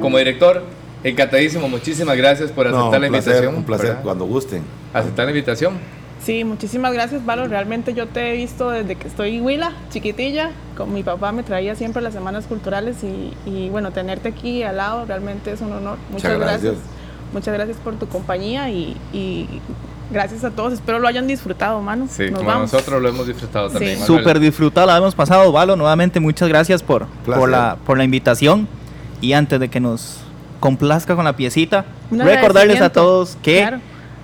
[0.00, 0.62] como director,
[1.04, 3.54] encantadísimo, muchísimas gracias por aceptar No, la un placer, invitación.
[3.54, 4.02] un placer ¿verdad?
[4.02, 4.62] cuando gusten.
[4.94, 5.74] Aceptar la invitación.
[6.22, 7.48] Sí, muchísimas gracias, Valo.
[7.48, 10.50] Realmente yo te he visto desde que estoy en Huila, chiquitilla.
[10.76, 14.76] Con mi papá me traía siempre las semanas culturales y, y, bueno, tenerte aquí al
[14.76, 15.96] lado realmente es un honor.
[16.10, 16.62] Muchas, Muchas gracias.
[16.62, 16.84] gracias.
[17.32, 19.48] Muchas gracias por tu compañía y, y
[20.10, 20.72] gracias a todos.
[20.74, 22.06] Espero lo hayan disfrutado, mano.
[22.10, 22.72] Sí, Nos como vamos.
[22.72, 23.74] nosotros lo hemos disfrutado Sí.
[23.74, 24.00] también.
[24.00, 24.18] Manuel.
[24.18, 25.50] Súper disfrutado, la hemos pasado.
[25.52, 27.40] Valo, nuevamente muchas gracias por, Placer.
[27.40, 28.68] por, la, por la invitación.
[29.20, 30.18] Y antes de que nos
[30.60, 33.78] complazca con la piecita, Un recordarles a todos que Claro.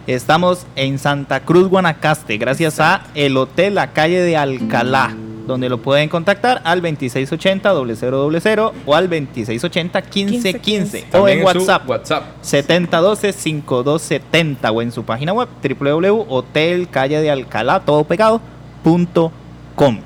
[0.07, 5.15] estamos en Santa Cruz, Guanacaste, gracias a el Hotel La Calle de Alcalá,
[5.47, 11.89] donde lo pueden contactar al 2680 0000 o al 2680 1515 o También en WhatsApp
[11.89, 12.25] WhatsApp.
[12.43, 18.43] 7012-5270 o en su página web www.hotelcalledealcalá, todo pegado,
[18.83, 19.33] punto
[19.75, 20.01] com.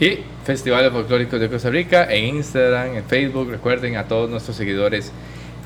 [0.00, 3.50] Y Festivales Folclóricos de Costa Rica en Instagram, en Facebook.
[3.50, 5.12] Recuerden a todos nuestros seguidores.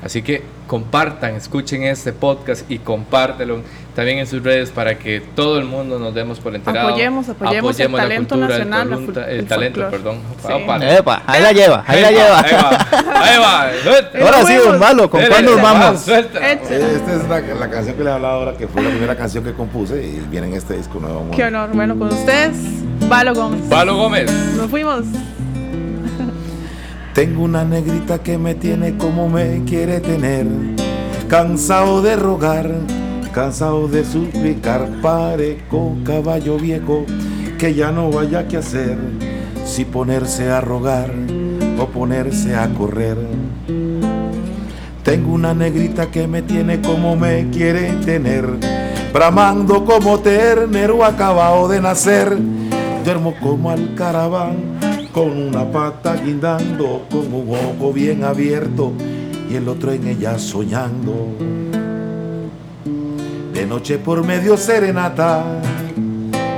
[0.03, 3.59] Así que compartan, escuchen este podcast y compártelo
[3.95, 6.87] también en sus redes para que todo el mundo nos demos por enterado.
[6.89, 10.17] Apoyemos, apoyemos el talento cultura, el nacional, la talunta- fol- el, el talento, perdón.
[10.47, 10.53] Sí.
[10.53, 10.97] Opa.
[10.97, 12.39] Epa, ahí la lleva, ahí la va, lleva.
[12.39, 12.53] Ahí
[13.39, 14.25] va, ahí va.
[14.25, 16.01] Ahora sí, don Malo, ¿con cuál nos vamos?
[16.01, 16.51] suelta.
[16.51, 16.95] Échale.
[16.95, 19.43] Esta es la, la canción que les he hablado ahora, que fue la primera canción
[19.43, 21.29] que compuse y viene en este disco nuevo.
[21.35, 21.69] Qué honor.
[21.73, 22.55] Bueno, con ustedes,
[23.07, 23.61] Valo Gómez.
[23.69, 24.31] Palo Gómez.
[24.55, 25.03] Nos fuimos.
[27.21, 30.47] Tengo una negrita que me tiene como me quiere tener,
[31.27, 32.67] cansado de rogar,
[33.31, 37.05] cansado de suplicar, parezco caballo viejo
[37.59, 38.97] que ya no vaya que hacer,
[39.63, 41.13] si ponerse a rogar
[41.79, 43.19] o ponerse a correr.
[45.03, 48.47] Tengo una negrita que me tiene como me quiere tener,
[49.13, 52.35] bramando como ternero acabado de nacer.
[53.05, 54.55] Duermo como al caraván,
[55.13, 58.93] con una pata guindando, con un ojo bien abierto
[59.49, 61.27] y el otro en ella soñando.
[63.53, 65.43] De noche por medio serenata,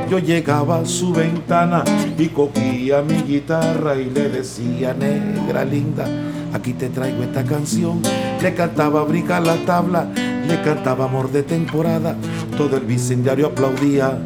[0.10, 1.84] yo llegaba a su ventana
[2.18, 6.06] y cogía mi guitarra y le decía, negra linda,
[6.54, 8.01] aquí te traigo esta canción.
[8.41, 10.08] Le cantaba Brica la tabla,
[10.47, 12.16] le cantaba amor de temporada,
[12.56, 14.20] todo el vecindario aplaudía,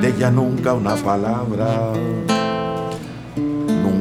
[0.00, 1.92] de ella nunca una palabra.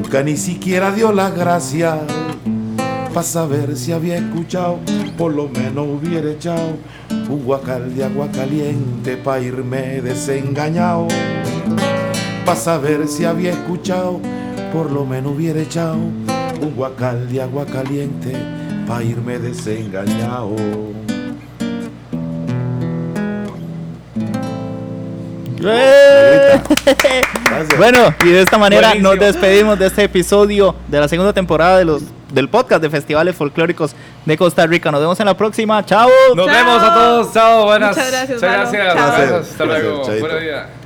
[0.09, 1.99] Nunca ni siquiera dio las gracias
[3.13, 4.79] para saber si había escuchado,
[5.15, 6.79] por lo menos hubiera echado
[7.29, 11.07] un guacal de agua caliente para irme desengañado.
[12.43, 14.19] Para saber si había escuchado,
[14.73, 18.33] por lo menos hubiera echado un guacal de agua caliente
[18.87, 20.55] para irme desengañado.
[27.77, 29.09] Bueno, y de esta manera Buenísimo.
[29.15, 32.01] nos despedimos de este episodio de la segunda temporada de los
[32.31, 33.95] del podcast de festivales folclóricos
[34.25, 34.91] de Costa Rica.
[34.91, 35.83] Nos vemos en la próxima.
[35.85, 36.09] Chao.
[36.35, 36.55] Nos Chao.
[36.55, 37.33] vemos a todos.
[37.33, 37.95] Chao, buenas.
[37.95, 38.93] Muchas gracias, Muchas gracias.
[38.95, 39.11] Chao.
[39.11, 39.51] Gracias.
[39.51, 40.03] Hasta luego.
[40.05, 40.78] Buenos días.